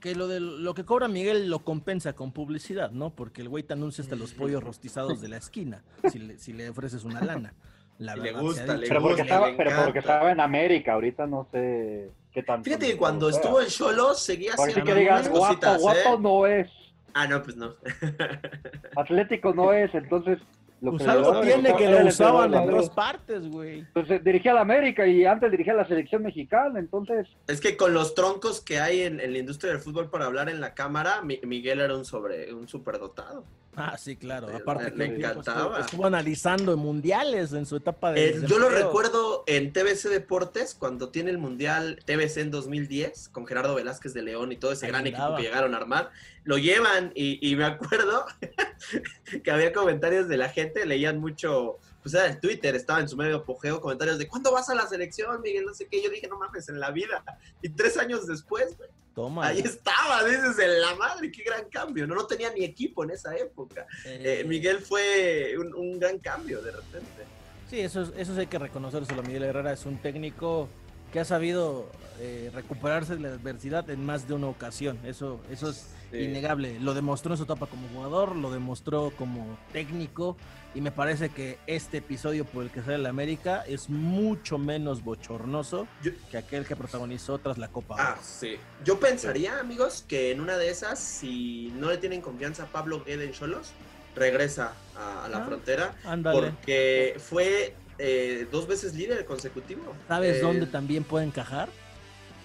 [0.00, 3.10] Que lo de lo que cobra Miguel lo compensa con publicidad, ¿no?
[3.10, 6.52] Porque el güey te anuncia hasta los pollos rostizados de la esquina, si le, si
[6.52, 7.54] le ofreces una lana.
[7.98, 8.86] La le gusta, le.
[8.88, 12.64] Pero porque, gusta, estaba, le pero porque estaba en América, ahorita no sé qué tanto.
[12.64, 13.40] Fíjate que cuando sea.
[13.40, 16.18] estuvo en Cholos seguía Por así haciendo que digas, algunas guapo, cositas, guapo ¿eh?
[16.20, 16.68] no es,
[17.14, 17.74] Ah, no, pues no.
[18.96, 20.38] atlético no es, entonces...
[20.82, 23.78] Lo Pues le algo daba tiene que lo usaban en dos partes, güey.
[23.78, 27.78] Entonces dirigía a la América y antes dirigía a la selección mexicana, entonces Es que
[27.78, 30.74] con los troncos que hay en, en la industria del fútbol para hablar en la
[30.74, 33.44] cámara, Mi- Miguel era un sobre un superdotado.
[33.76, 34.48] Ah, sí, claro.
[34.48, 35.60] Le- Aparte le que encantaba.
[35.60, 38.28] estuvo, estuvo analizando mundiales en su etapa de.
[38.30, 43.46] Eh, yo lo recuerdo en TBC Deportes, cuando tiene el Mundial TBC en 2010, con
[43.46, 46.10] Gerardo Velázquez de León y todo ese Ahí gran equipo que llegaron a armar.
[46.44, 48.24] Lo llevan y, y me acuerdo
[49.44, 53.16] que había comentarios de la gente, leían mucho, pues era el Twitter, estaba en su
[53.16, 55.64] medio apogeo, comentarios de ¿cuándo vas a la selección, Miguel?
[55.64, 56.00] No sé qué.
[56.00, 57.24] Yo dije, no mames, en la vida.
[57.62, 59.44] Y tres años después, güey, Toma.
[59.48, 62.06] ahí estaba, dices, en la madre, qué gran cambio.
[62.06, 63.88] No, no tenía ni equipo en esa época.
[64.04, 67.24] Eh, Eh, Miguel fue un, un gran cambio de repente.
[67.68, 69.22] Sí, eso, es- eso sí hay que reconocerlo.
[69.24, 70.68] Miguel Herrera es un técnico
[71.12, 71.90] que ha sabido
[72.20, 74.96] eh, recuperarse de la adversidad en más de una ocasión.
[75.04, 76.18] Eso, eso es Sí.
[76.18, 76.78] innegable.
[76.80, 80.36] Lo demostró en su etapa como jugador, lo demostró como técnico
[80.74, 85.02] y me parece que este episodio por el que sale la América es mucho menos
[85.02, 87.96] bochornoso Yo- que aquel que protagonizó tras la Copa.
[87.98, 88.56] Ah, sí.
[88.84, 93.02] Yo pensaría, amigos, que en una de esas, si no le tienen confianza a Pablo
[93.04, 93.72] Guede en Cholos,
[94.14, 96.40] regresa a, a la Ah, frontera, Ándale.
[96.40, 99.94] porque fue eh, dos veces líder consecutivo.
[100.06, 101.68] ¿Sabes Eh, dónde también puede encajar?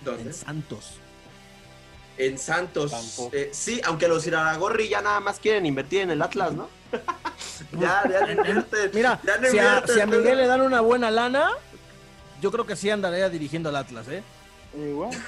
[0.06, 0.24] ¿Dónde?
[0.24, 0.94] En Santos.
[2.18, 2.94] En Santos.
[3.34, 6.68] Eh, sí, aunque los Iraragorri ya nada más quieren invertir en el Atlas, ¿no?
[7.80, 8.92] ya, ya no invierten.
[8.94, 11.52] Mira, ya no si a, si Miguel le dan una buena lana,
[12.42, 14.24] yo creo que sí andaría dirigiendo al Atlas, ¿eh?
[14.78, 15.12] Igual.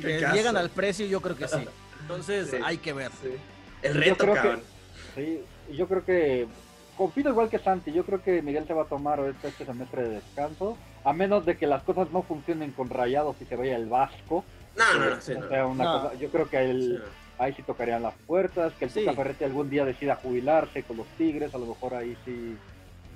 [0.00, 0.36] Que caso.
[0.36, 1.56] llegan al precio, yo creo que sí.
[2.02, 2.56] Entonces Sí.
[2.64, 3.10] hay que ver.
[3.20, 3.30] Sí.
[3.82, 4.62] El Yo reto, creo que- cabrón.
[5.16, 5.40] sí,
[5.72, 6.46] yo creo que
[6.96, 10.02] confío igual que Santi, yo creo que Miguel se va a tomar este, este semestre
[10.02, 13.74] de descanso, a menos de que las cosas no funcionen con Rayados y se vaya
[13.74, 14.44] el Vasco.
[14.78, 15.48] No, no, no, sí, O no.
[15.48, 16.02] sea, una No.
[16.02, 16.98] cosa- yo creo que Sí,
[17.38, 19.04] ahí sí tocarían las puertas, que el Sí.
[19.14, 22.56] Ferretti algún día decida jubilarse con los Tigres, a lo mejor ahí sí,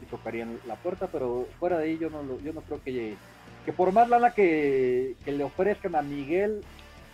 [0.00, 3.16] sí tocarían la puerta, pero fuera de ahí yo no, lo- yo no creo que,
[3.64, 6.62] que por más lana que, que le ofrezcan a Miguel,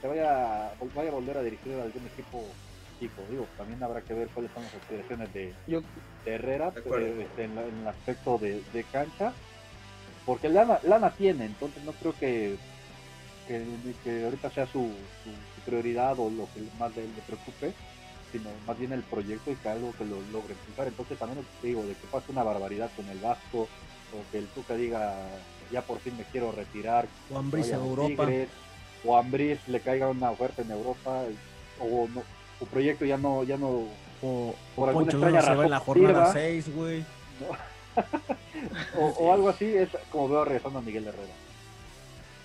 [0.00, 2.54] se vaya, vaya a volver a dirigir a algún equipo
[2.98, 3.26] chico.
[3.30, 5.80] Digo, también habrá que ver cuáles son las aspiraciones de, Yo,
[6.24, 9.34] de Herrera De eh, este, en, la- en el aspecto de, de cancha,
[10.24, 12.56] porque lana, lana tiene, entonces no creo que,
[13.48, 13.64] que,
[14.04, 14.80] que ahorita sea su,
[15.24, 17.72] su- su prioridad o lo que más le, le preocupe,
[18.30, 20.86] sino más bien el proyecto y que algo que lo logre impulsar.
[20.88, 23.62] Entonces también te digo, de que pase una barbaridad con el Vasco,
[24.12, 25.16] o que el Tuca diga,
[25.72, 28.26] ya por fin me quiero retirar, O en a Europa.
[28.26, 28.48] Tigres,
[29.04, 31.22] o a Ambriz le caiga una oferta en Europa,
[31.80, 32.22] o no,
[32.58, 33.84] su proyecto ya no, ya no
[34.20, 36.32] O, Por o alguna extraña se va en la jornada sirva.
[36.32, 37.04] 6, güey.
[38.98, 41.32] o, o algo así, es como veo regresando a Miguel Herrera.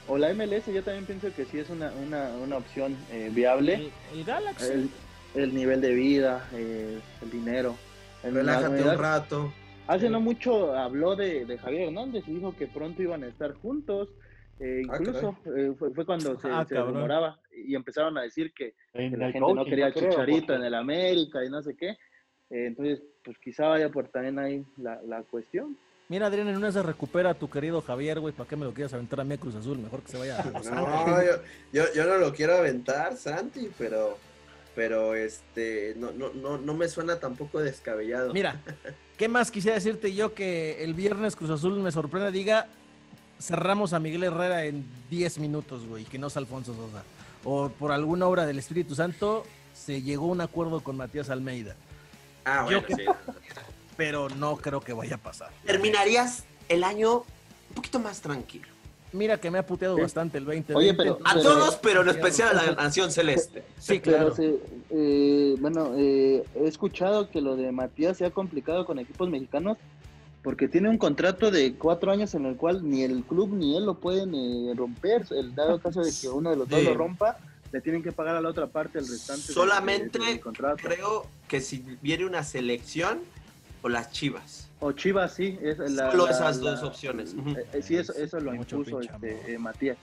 [0.08, 3.76] O la MLS, yo también pienso que sí es una, una, una opción eh, viable.
[3.76, 4.72] El, el Galaxy.
[4.72, 4.90] El,
[5.36, 7.76] el nivel de vida, eh, el dinero.
[8.24, 9.54] El- Relájate la- un rato.
[9.88, 13.54] Hace no mucho habló de, de Javier Hernández y dijo que pronto iban a estar
[13.54, 14.10] juntos.
[14.60, 18.54] Eh, Ah, incluso eh, fue, fue cuando se, Ah, se rumoraba y empezaron a decir
[18.54, 21.76] que, la gente no quería al creo, Chicharito porque- en el América y no sé
[21.76, 21.90] qué.
[22.50, 25.78] Eh, entonces, pues quizá vaya por también ahí la, la cuestión.
[26.14, 28.36] Mira, Adrián, en una se recupera a tu querido Javier, güey.
[28.36, 29.80] ¿Para qué me lo quieras aventar a mí a Cruz Azul?
[29.80, 31.32] Mejor que se vaya a Los No, yo,
[31.72, 34.20] yo, yo no lo quiero aventar, Santi, pero,
[34.76, 38.32] pero este, no, no, no, no me suena tampoco descabellado.
[38.32, 38.62] Mira,
[39.18, 42.30] ¿qué más quisiera decirte yo que el viernes Cruz Azul me sorprenda?
[42.30, 42.68] Diga,
[43.40, 47.02] cerramos a Miguel Herrera en 10 minutos, güey, que no es Alfonso Sosa.
[47.44, 51.76] O por alguna obra del Espíritu Santo se llegó a un acuerdo con Matías Almeida.
[52.46, 53.04] ah, bueno, sí.
[53.98, 55.50] Pero no creo que vaya a pasar.
[55.66, 57.20] Terminarías el año
[57.70, 58.68] un poquito más tranquilo.
[59.12, 60.02] Mira que me ha puteado Sí.
[60.02, 60.74] bastante el 20.
[60.74, 63.64] Oye, pero- A Pero- todos, pero en especial a la Nación Celeste.
[63.80, 64.34] Sí, claro.
[64.36, 64.58] Pero
[64.90, 69.78] eh, bueno, eh, he escuchado que lo de Matías se ha complicado con equipos mexicanos
[70.42, 73.86] porque tiene un contrato de cuatro años en el cual ni el club ni él
[73.86, 75.26] lo pueden eh, romper.
[75.30, 76.86] El dado caso de que uno de los dos Sí.
[76.86, 77.38] lo rompa,
[77.72, 79.48] le tienen que pagar a la otra parte el restante.
[79.48, 80.78] de- Solamente de- del contrato.
[80.82, 83.20] creo que si viene una selección
[83.84, 84.70] o las Chivas.
[84.80, 85.60] O Chivas, sí.
[85.62, 87.34] Es la, Solo la- esas la- dos opciones.
[87.34, 89.50] Eh, eh, sí, eso, eso lo Mucho impuso pinche este, amor.
[89.52, 89.98] eh, Matías.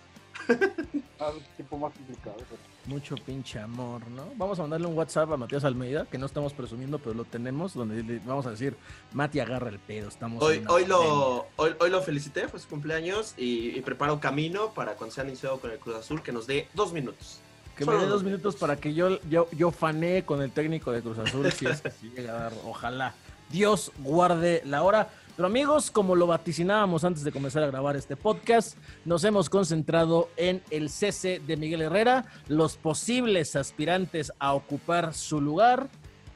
[1.18, 2.36] Ah, un tipo más complicado.
[2.38, 4.24] pero- Mucho pinche amor, ¿no?
[4.36, 7.74] Vamos a mandarle un WhatsApp a Matías Almeida, que no estamos presumiendo, pero lo tenemos,
[7.74, 8.74] donde le vamos a decir,
[9.12, 10.42] Mati agarra el pedo, estamos...
[10.42, 10.88] Hoy, hoy, pandemia".
[10.88, 15.24] lo, hoy, hoy lo felicité, fue su cumpleaños y, y preparo camino para cuando sea
[15.24, 17.40] anunciado con el Cruz Azul que nos dé dos minutos.
[17.76, 21.02] Que me dé dos minutos para que yo, yo, yo fanee con el técnico de
[21.02, 23.14] Cruz Azul, si es que llega a dar, ojalá.
[23.50, 25.08] Dios guarde la hora.
[25.36, 28.76] Pero amigos, como lo vaticinábamos antes de comenzar a grabar este podcast,
[29.06, 35.40] nos hemos concentrado en el cese de Miguel Herrera, los posibles aspirantes a ocupar su
[35.40, 35.88] lugar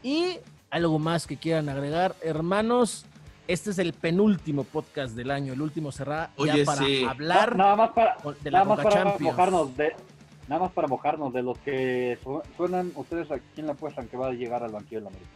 [0.03, 0.39] y
[0.71, 3.05] algo más que quieran agregar, hermanos.
[3.47, 7.05] Este es el penúltimo podcast del año, el último será ya para sí.
[7.05, 9.33] hablar nada más para, de la nada más Conca para Champions.
[9.37, 9.93] mojarnos de
[10.49, 14.17] nada más para mojarnos de los que su- suenan ustedes a quién le apuestan que
[14.17, 15.31] va a llegar al banquillo de la América.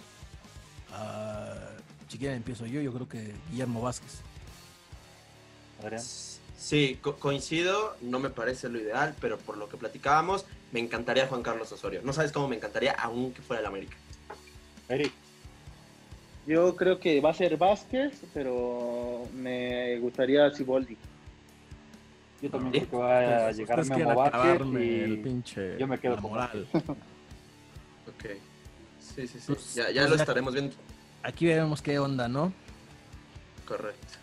[0.92, 1.54] Ah,
[2.08, 4.20] si quieren empiezo yo, yo creo que Guillermo Vázquez.
[5.82, 6.02] Adrián.
[6.56, 11.28] Sí, co- coincido, no me parece lo ideal, pero por lo que platicábamos, me encantaría
[11.28, 12.00] Juan Carlos Osorio.
[12.02, 13.96] No sabes cómo me encantaría, aunque fuera el América.
[14.88, 15.12] Eric,
[16.46, 20.96] Yo creo que va a ser Vázquez, pero me gustaría Siboldi.
[22.42, 22.80] yo también ¿Sí?
[22.80, 23.18] creo que va
[23.48, 26.66] a llegar Memo Vázquez y el pinche yo me quedo la con moral.
[26.74, 28.30] Ok.
[29.14, 29.44] Sí, sí, sí.
[29.46, 30.74] Pues- ya ya pues lo estaremos viendo.
[31.22, 32.52] Aquí veremos qué onda, ¿no?
[33.66, 34.18] Correcto.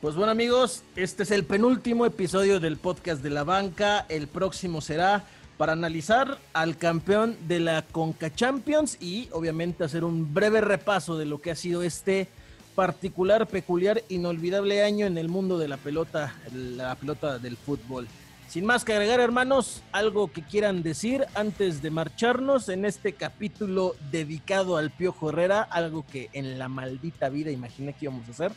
[0.00, 4.04] Pues bueno amigos, este es el penúltimo episodio del podcast de la banca.
[4.08, 5.24] El próximo será
[5.58, 11.26] para analizar al campeón de la Conca Champions y obviamente hacer un breve repaso de
[11.26, 12.26] lo que ha sido este
[12.74, 18.08] particular, peculiar, inolvidable año en el mundo de la pelota, la pelota del fútbol.
[18.48, 23.96] Sin más que agregar, hermanos, algo que quieran decir antes de marcharnos en este capítulo
[24.10, 28.52] dedicado al Piojo Herrera, algo que en la maldita vida imaginé que íbamos a hacer.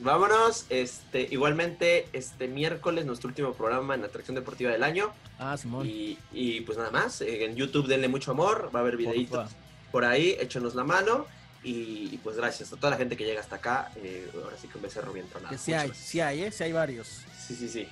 [0.00, 0.66] Vámonos.
[0.70, 5.12] Este, igualmente, este miércoles, nuestro último programa en Atracción Deportiva del año.
[5.38, 5.86] Ah, Simón.
[5.86, 7.20] Y, y, pues nada más.
[7.20, 8.70] eh, En YouTube denle mucho amor.
[8.74, 9.50] Va a haber videitos
[9.92, 10.36] por ahí.
[10.40, 11.26] Échenos la mano.
[11.62, 13.92] Y, y, pues gracias a toda la gente que llega hasta acá.
[13.96, 15.50] eh, ahora sí que un becerro bien tronado.
[15.52, 16.50] Que sí hay, sí hay, ¿eh?
[16.50, 17.20] Sí hay varios.
[17.46, 17.86] Sí, sí, sí.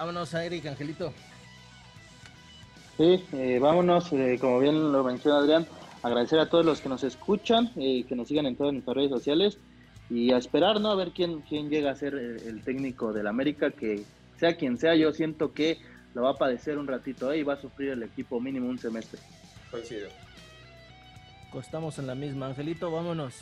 [0.00, 1.12] Vámonos a Eric, Angelito.
[2.96, 5.66] Sí, eh, vámonos, eh, como bien lo menciona Adrián,
[6.02, 9.10] agradecer a todos los que nos escuchan, eh, que nos sigan en todas nuestras redes
[9.10, 9.58] sociales
[10.08, 10.90] y a esperar, ¿no?
[10.90, 14.02] A ver quién, quién llega a ser el, el técnico del América, que
[14.38, 15.76] sea quien sea, yo siento que
[16.14, 17.40] lo va a padecer un ratito ¿eh?
[17.40, 19.20] y va a sufrir el equipo mínimo un semestre.
[19.70, 20.08] Coincido.
[21.60, 23.34] Estamos en la misma, Angelito, vámonos.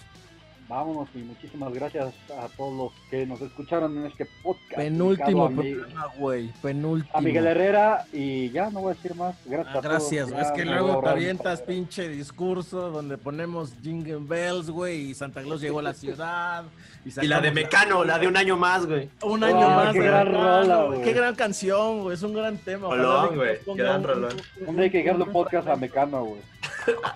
[0.68, 4.74] Vámonos y muchísimas gracias a todos los que nos escucharon en este podcast.
[4.76, 7.16] Penúltimo a, programa, güey, penúltimo.
[7.16, 9.34] a Miguel Herrera y ya no voy a decir más.
[9.46, 9.84] Gracias Ah, a todos.
[9.84, 10.42] gracias, güey.
[10.42, 15.40] Ya es que luego te avientas pinche discurso donde ponemos Jingle Bells, güey, y Santa
[15.42, 16.64] Claus llegó a la ciudad.
[17.04, 19.08] Y la de Mecano, la de un año más, güey.
[19.22, 19.92] Un año Ah, más.
[19.94, 21.02] qué gran rola, güey.
[21.02, 22.14] Qué gran canción, güey.
[22.14, 22.88] Es un gran tema.
[22.88, 24.36] Rolón, güey, gran rolón.
[24.58, 25.76] día hay que llegarle un podcast a.
[25.76, 26.40] Mecano, güey.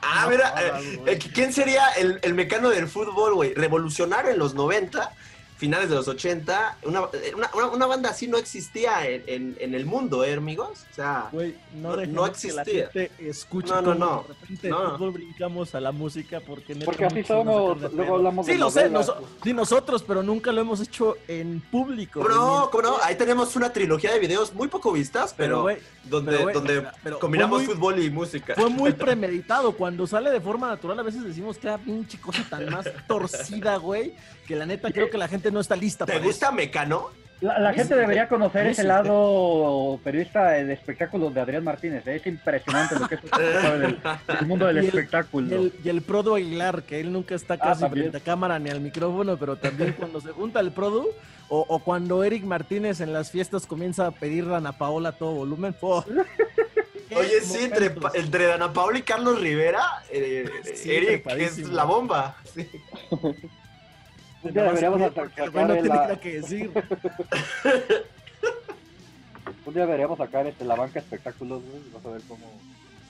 [0.03, 3.42] Ah, mira, eh, eh, ¿quién sería el, el mecano del fútbol, güey?
[3.51, 5.13] Revolucionario en los 90,
[5.63, 6.79] finales de los 80.
[6.87, 7.03] Una,
[7.37, 10.85] una, una- banda así no existía en, en- en el mundo, ¿eh, amigos?
[10.91, 12.07] O sea, no, No- que
[12.53, 12.89] la existía.
[12.91, 13.11] gente
[13.69, 14.25] No, no, no.
[14.27, 15.13] de repente No.
[15.13, 18.89] brincamos a la música porque Porque así nos somos, luego hablamos Sí, de lo sé,
[18.89, 19.07] novelas.
[19.09, 22.21] noso- sí, nosotros, pero nunca lo hemos hecho en público.
[22.23, 22.71] ¿cómo güey, no?
[22.71, 22.97] ¿Cómo no?
[23.03, 25.67] Ahí tenemos una trilogía de videos muy poco vistas, pero,
[26.05, 28.55] donde, pero, donde o sea, pero combinamos muy- fútbol y música.
[28.57, 29.73] Fue muy premeditado.
[29.77, 33.77] Cuando sale de forma natural, a veces decimos que era pinche cosa tan más torcida,
[33.77, 34.15] güey,
[34.47, 37.09] que la neta creo que la gente no está lista ¿Te para gusta Mecano?
[37.41, 42.07] La, la gente debería conocer ese lado periodista de espectáculos de Adrián Martínez.
[42.07, 42.15] ¿eh?
[42.15, 43.99] Es impresionante lo que es el,
[44.41, 45.49] el mundo del Y el- espectáculo.
[45.49, 48.05] Y el, y el Produ Aguilar, que él nunca está casi también.
[48.11, 51.09] frente a cámara ni al micrófono, pero también cuando se junta el Produ,
[51.49, 55.13] o, o cuando Eric Martínez en las fiestas comienza a pedir a Ana Paola a
[55.13, 55.75] todo volumen.
[55.81, 56.05] ¡oh!
[57.09, 61.85] ¡Qué Oye, sí, entre, entre Dana Paula y Carlos Rivera, eh, Sí, Eric es la
[61.85, 62.37] bomba.
[62.55, 62.67] Sí.
[64.43, 66.71] Un día Nada más deberíamos que- sacar porque el güey no tiene la- que decir.
[69.65, 71.83] Un día deberíamos sacar este, la banca espectáculos, güey.
[71.95, 72.45] Vas a ver cómo.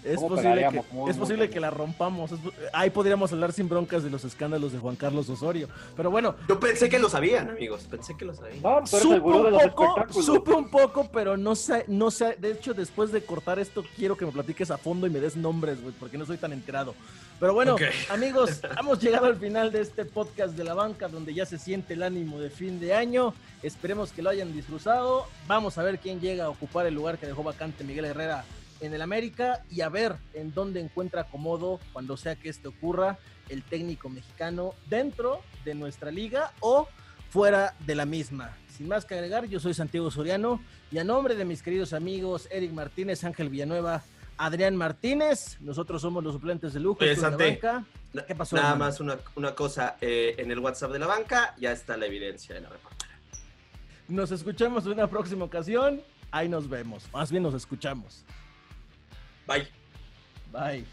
[0.05, 2.33] Es ¿Cómo posible, que, es posible que la rompamos.
[2.33, 2.39] Es
[2.73, 5.69] ahí podríamos hablar sin broncas de los escándalos de Juan Carlos Osorio.
[5.97, 7.87] Pero bueno, Yo pensé que lo sabían, amigos.
[7.89, 8.63] Pensé que lo sabían.
[8.63, 12.37] No, supe un poco, supe un poco, pero no sé, no sé.
[12.41, 15.37] De hecho, después de cortar esto, quiero que me platiques a fondo y me des
[15.37, 16.95] nombres, güey, porque no soy tan enterado.
[17.39, 17.77] Pero bueno,
[18.11, 21.95] amigos, hemos llegado al final de este podcast de la banca, donde ya se siente
[21.95, 23.35] el ánimo de fin de año.
[23.63, 25.27] Esperemos que lo hayan disfrutado.
[25.47, 28.45] Vamos a ver quién llega a ocupar el lugar que dejó vacante Miguel Herrera
[28.83, 33.19] en el América y a ver en dónde encuentra acomodo cuando sea que esto ocurra
[33.49, 36.89] el técnico mexicano dentro de nuestra liga o
[37.31, 38.55] fuera de la misma.
[38.77, 40.61] Sin más que agregar, yo soy Santiago Soriano
[40.91, 44.03] y a nombre de mis queridos amigos Eric Martínez, Ángel Villanueva,
[44.37, 46.99] Adrián Martínez, nosotros somos los suplentes de lujo.
[47.03, 47.85] Oye, es la banca.
[48.27, 48.85] ¿Qué pasó, Nada hermano?
[48.91, 49.97] más una, una cosa.
[50.01, 53.13] eh, en el WhatsApp de la banca ya está la evidencia de la reportera.
[54.09, 56.03] Nos escuchamos en una próxima ocasión.
[56.31, 57.05] Ahí nos vemos.
[57.13, 58.25] Más bien nos escuchamos.
[59.47, 59.67] Bye.
[60.53, 60.85] Bye.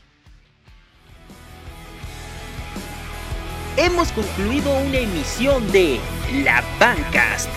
[3.77, 5.99] Hemos concluido una emisión de
[6.43, 7.49] La Bancast.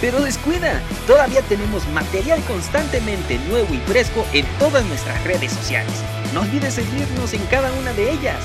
[0.00, 5.94] Pero descuida, todavía tenemos material constantemente nuevo y fresco en todas nuestras redes sociales.
[6.34, 8.40] No olvides seguirnos en cada una de ellas.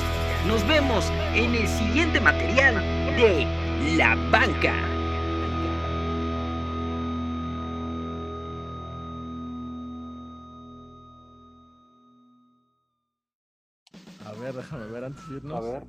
[0.46, 2.76] Nos vemos en el siguiente material
[3.18, 3.46] de
[3.98, 4.97] La Banca.
[14.38, 15.58] A ver, déjame ver antes de irnos.
[15.58, 15.84] A ver.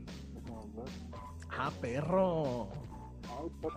[1.58, 2.68] Ah, perro.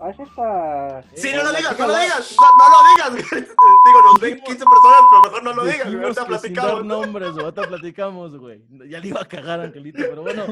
[0.02, 1.04] Ah, es esta.
[1.16, 2.36] Sí, Eh, no lo digas, no lo la- digas.
[2.40, 3.30] No, no lo digas.
[3.86, 5.86] Digo, nos ven 15 personas, pero mejor no lo digas.
[5.88, 6.86] Ahorita que sin dar platicamos.
[6.86, 8.64] nombres, güey, ahorita platicamos, güey.
[8.90, 10.46] Ya le iba a cagar, Angelito, pero bueno.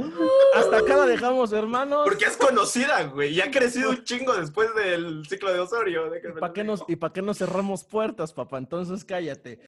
[0.56, 2.02] Hasta acá la dejamos, hermanos.
[2.04, 3.34] Porque es conocida, güey.
[3.34, 6.10] Y ha crecido un chingo después del ciclo de Osorio.
[6.10, 6.84] déjenme ¿Para qué, nos.
[6.88, 8.58] ¿Y para qué nos cerramos puertas, papá?
[8.58, 9.60] Entonces cállate.